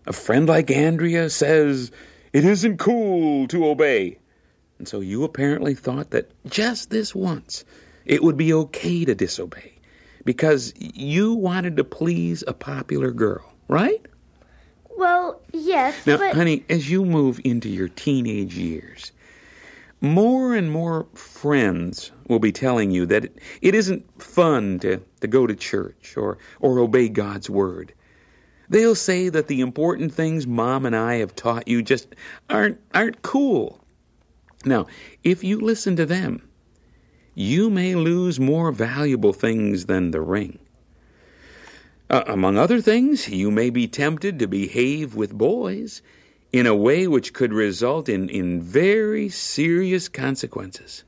A 0.05 0.13
friend 0.13 0.47
like 0.47 0.69
Andrea 0.69 1.31
says 1.31 1.91
it 2.31 2.45
isn't 2.45 2.77
cool 2.77 3.47
to 3.47 3.65
obey. 3.65 4.19
And 4.77 4.87
so 4.87 4.99
you 4.99 5.23
apparently 5.23 5.73
thought 5.73 6.11
that 6.11 6.29
just 6.45 6.91
this 6.91 7.15
once 7.15 7.65
it 8.05 8.21
would 8.21 8.37
be 8.37 8.53
okay 8.53 9.03
to 9.03 9.15
disobey 9.15 9.79
because 10.23 10.73
you 10.77 11.33
wanted 11.33 11.75
to 11.77 11.83
please 11.83 12.43
a 12.45 12.53
popular 12.53 13.09
girl, 13.09 13.51
right? 13.67 14.05
Well, 14.95 15.41
yes, 15.51 16.05
Now, 16.05 16.17
but 16.17 16.35
honey, 16.35 16.65
as 16.69 16.91
you 16.91 17.03
move 17.03 17.41
into 17.43 17.67
your 17.67 17.87
teenage 17.87 18.55
years, 18.55 19.11
more 20.01 20.55
and 20.55 20.71
more 20.71 21.05
friends 21.13 22.11
will 22.27 22.39
be 22.39 22.51
telling 22.51 22.89
you 22.89 23.05
that 23.05 23.31
it, 23.61 23.75
isn't 23.75 24.21
fun 24.21 24.79
to, 24.79 24.97
to 25.21 25.27
go 25.27 25.45
to 25.45 25.55
church 25.55 26.15
or, 26.17 26.39
or 26.59 26.79
obey 26.79 27.07
God's 27.07 27.49
word. 27.49 27.93
They'll 28.67 28.95
say 28.95 29.29
that 29.29 29.47
the 29.47 29.61
important 29.61 30.13
things 30.13 30.47
mom 30.47 30.85
and 30.85 30.95
I 30.95 31.15
have 31.15 31.35
taught 31.35 31.67
you 31.67 31.83
just 31.83 32.15
aren't 32.49 32.79
aren't 32.93 33.21
cool. 33.21 33.83
Now, 34.63 34.87
if 35.23 35.43
you 35.43 35.59
listen 35.59 35.97
to 35.97 36.05
them, 36.05 36.47
you 37.35 37.69
may 37.69 37.95
lose 37.95 38.39
more 38.39 38.71
valuable 38.71 39.33
things 39.33 39.87
than 39.87 40.11
the 40.11 40.21
ring. 40.21 40.57
Uh, 42.09 42.23
among 42.27 42.57
other 42.57 42.79
things, 42.81 43.27
you 43.27 43.51
may 43.51 43.69
be 43.69 43.87
tempted 43.87 44.39
to 44.39 44.47
behave 44.47 45.15
with 45.15 45.37
boys 45.37 46.01
in 46.51 46.65
a 46.67 46.75
way 46.75 47.07
which 47.07 47.33
could 47.33 47.53
result 47.53 48.09
in, 48.09 48.29
in 48.29 48.61
very 48.61 49.29
serious 49.29 50.09
consequences. 50.09 51.03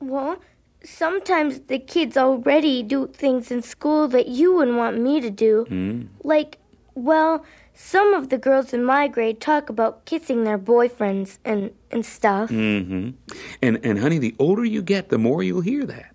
Well, 0.00 0.38
sometimes 0.84 1.60
the 1.60 1.78
kids 1.78 2.16
already 2.16 2.82
do 2.82 3.06
things 3.06 3.50
in 3.50 3.62
school 3.62 4.08
that 4.08 4.28
you 4.28 4.54
wouldn't 4.54 4.76
want 4.76 5.00
me 5.00 5.20
to 5.20 5.30
do. 5.30 5.64
Hmm? 5.68 6.02
Like, 6.22 6.58
well, 6.94 7.44
some 7.74 8.12
of 8.14 8.28
the 8.28 8.38
girls 8.38 8.74
in 8.74 8.84
my 8.84 9.08
grade 9.08 9.40
talk 9.40 9.70
about 9.70 10.04
kissing 10.04 10.44
their 10.44 10.58
boyfriends 10.58 11.38
and, 11.44 11.70
and 11.90 12.04
stuff. 12.04 12.50
Mm-hmm. 12.50 13.10
And, 13.62 13.84
and 13.84 13.98
honey, 13.98 14.18
the 14.18 14.34
older 14.38 14.64
you 14.64 14.82
get, 14.82 15.08
the 15.08 15.18
more 15.18 15.42
you'll 15.42 15.62
hear 15.62 15.86
that. 15.86 16.14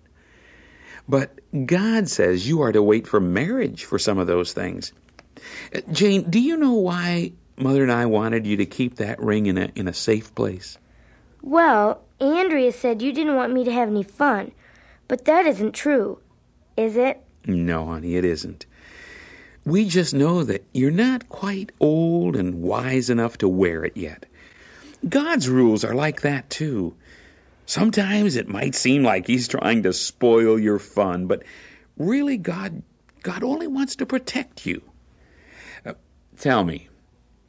But 1.08 1.38
God 1.66 2.08
says 2.08 2.48
you 2.48 2.62
are 2.62 2.72
to 2.72 2.82
wait 2.82 3.06
for 3.06 3.20
marriage 3.20 3.84
for 3.84 3.98
some 3.98 4.18
of 4.18 4.26
those 4.26 4.52
things. 4.52 4.92
Uh, 5.74 5.80
Jane, 5.92 6.28
do 6.28 6.40
you 6.40 6.56
know 6.56 6.74
why 6.74 7.32
Mother 7.58 7.82
and 7.82 7.92
I 7.92 8.06
wanted 8.06 8.46
you 8.46 8.56
to 8.58 8.66
keep 8.66 8.96
that 8.96 9.20
ring 9.20 9.46
in 9.46 9.56
a, 9.56 9.70
in 9.74 9.88
a 9.88 9.94
safe 9.94 10.34
place? 10.34 10.78
Well, 11.42 12.02
Andrea 12.20 12.72
said 12.72 13.02
you 13.02 13.12
didn't 13.12 13.36
want 13.36 13.52
me 13.52 13.64
to 13.64 13.72
have 13.72 13.88
any 13.88 14.02
fun, 14.02 14.52
but 15.08 15.24
that 15.24 15.46
isn't 15.46 15.72
true, 15.72 16.20
is 16.76 16.96
it? 16.96 17.22
No, 17.46 17.86
honey, 17.86 18.16
it 18.16 18.24
isn't. 18.24 18.66
We 19.64 19.88
just 19.88 20.14
know 20.14 20.44
that 20.44 20.64
you're 20.72 20.90
not 20.90 21.28
quite 21.28 21.72
old 21.80 22.36
and 22.36 22.62
wise 22.62 23.10
enough 23.10 23.38
to 23.38 23.48
wear 23.48 23.84
it 23.84 23.96
yet. 23.96 24.26
God's 25.08 25.48
rules 25.48 25.84
are 25.84 25.94
like 25.94 26.22
that, 26.22 26.50
too. 26.50 26.94
Sometimes 27.64 28.36
it 28.36 28.48
might 28.48 28.74
seem 28.74 29.02
like 29.02 29.26
He's 29.26 29.48
trying 29.48 29.82
to 29.82 29.92
spoil 29.92 30.58
your 30.58 30.78
fun, 30.78 31.26
but 31.26 31.42
really, 31.96 32.36
God, 32.36 32.82
God 33.22 33.42
only 33.42 33.66
wants 33.66 33.96
to 33.96 34.06
protect 34.06 34.66
you. 34.66 34.82
Uh, 35.84 35.94
tell 36.38 36.64
me, 36.64 36.88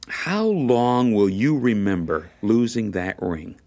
how 0.08 0.44
long 0.46 1.14
will 1.14 1.30
you 1.30 1.58
remember 1.58 2.32
losing 2.42 2.92
that 2.92 3.22
ring? 3.22 3.60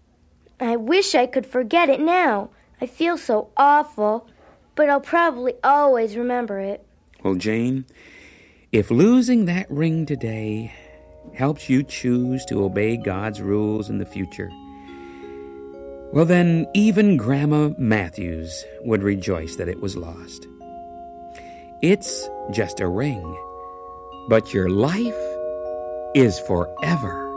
I 0.59 0.75
wish 0.75 1.15
I 1.15 1.27
could 1.27 1.45
forget 1.45 1.89
it 1.89 1.99
now. 1.99 2.49
I 2.79 2.87
feel 2.87 3.17
so 3.17 3.49
awful, 3.55 4.27
but 4.75 4.89
I'll 4.89 5.01
probably 5.01 5.53
always 5.63 6.15
remember 6.15 6.59
it. 6.59 6.85
Well, 7.23 7.35
Jane, 7.35 7.85
if 8.71 8.89
losing 8.89 9.45
that 9.45 9.69
ring 9.69 10.05
today 10.05 10.73
helps 11.35 11.69
you 11.69 11.83
choose 11.83 12.43
to 12.45 12.63
obey 12.63 12.97
God's 12.97 13.41
rules 13.41 13.89
in 13.89 13.99
the 13.99 14.05
future, 14.05 14.49
well, 16.11 16.25
then 16.25 16.67
even 16.73 17.17
Grandma 17.17 17.69
Matthews 17.77 18.65
would 18.81 19.03
rejoice 19.03 19.55
that 19.55 19.69
it 19.69 19.79
was 19.79 19.95
lost. 19.95 20.47
It's 21.81 22.29
just 22.51 22.79
a 22.79 22.87
ring, 22.87 23.37
but 24.27 24.53
your 24.53 24.69
life 24.69 25.15
is 26.13 26.39
forever. 26.39 27.27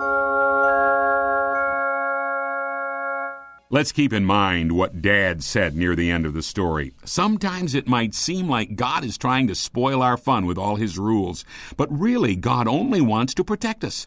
Let's 3.71 3.93
keep 3.93 4.13
in 4.13 4.25
mind 4.25 4.73
what 4.73 5.03
Dad 5.03 5.43
said 5.43 5.75
near 5.75 5.97
the 5.97 6.11
end 6.11 6.27
of 6.27 6.35
the 6.35 6.43
story. 6.43 6.93
Sometimes 7.05 7.75
it 7.75 7.89
might 7.89 8.15
seem 8.15 8.49
like 8.49 8.77
God 8.77 9.05
is 9.05 9.19
trying 9.19 9.49
to 9.49 9.55
spoil 9.55 10.01
our 10.01 10.17
fun 10.17 10.47
with 10.47 10.57
all 10.57 10.77
his 10.77 10.97
rules, 10.97 11.45
but 11.77 11.91
really, 11.91 12.37
God 12.37 12.69
only 12.69 13.01
wants 13.01 13.35
to 13.35 13.43
protect 13.43 13.83
us. 13.83 14.07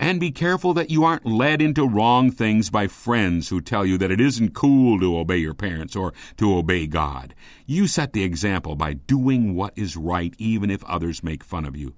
And 0.00 0.18
be 0.18 0.32
careful 0.32 0.74
that 0.74 0.90
you 0.90 1.04
aren't 1.04 1.26
led 1.26 1.62
into 1.62 1.86
wrong 1.86 2.32
things 2.32 2.70
by 2.70 2.88
friends 2.88 3.50
who 3.50 3.60
tell 3.60 3.86
you 3.86 3.96
that 3.98 4.10
it 4.10 4.20
isn't 4.20 4.54
cool 4.54 4.98
to 4.98 5.16
obey 5.16 5.36
your 5.36 5.54
parents 5.54 5.94
or 5.94 6.12
to 6.38 6.56
obey 6.56 6.88
God. 6.88 7.34
You 7.66 7.86
set 7.86 8.14
the 8.14 8.24
example 8.24 8.74
by 8.74 8.94
doing 8.94 9.54
what 9.54 9.72
is 9.76 9.96
right, 9.96 10.34
even 10.38 10.70
if 10.70 10.82
others 10.84 11.22
make 11.22 11.44
fun 11.44 11.64
of 11.64 11.76
you. 11.76 11.94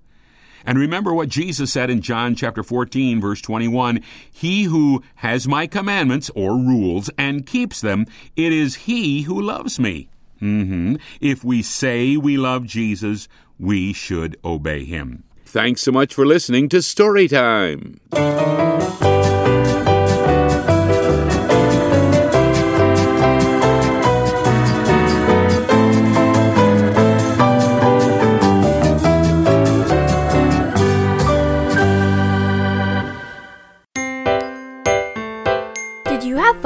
And 0.66 0.78
remember 0.78 1.14
what 1.14 1.28
Jesus 1.28 1.72
said 1.72 1.90
in 1.90 2.00
John 2.00 2.34
chapter 2.34 2.62
14 2.62 3.20
verse 3.20 3.40
21, 3.40 4.00
he 4.30 4.64
who 4.64 5.02
has 5.16 5.46
my 5.46 5.66
commandments 5.66 6.30
or 6.34 6.52
rules 6.56 7.08
and 7.16 7.46
keeps 7.46 7.80
them, 7.80 8.06
it 8.34 8.52
is 8.52 8.74
he 8.74 9.22
who 9.22 9.40
loves 9.40 9.78
me. 9.78 10.08
hmm 10.40 10.96
If 11.20 11.44
we 11.44 11.62
say 11.62 12.16
we 12.16 12.36
love 12.36 12.64
Jesus, 12.66 13.28
we 13.58 13.92
should 13.92 14.36
obey 14.44 14.84
him. 14.84 15.24
Thanks 15.44 15.82
so 15.82 15.92
much 15.92 16.12
for 16.12 16.26
listening 16.26 16.68
to 16.70 16.82
Story 16.82 17.28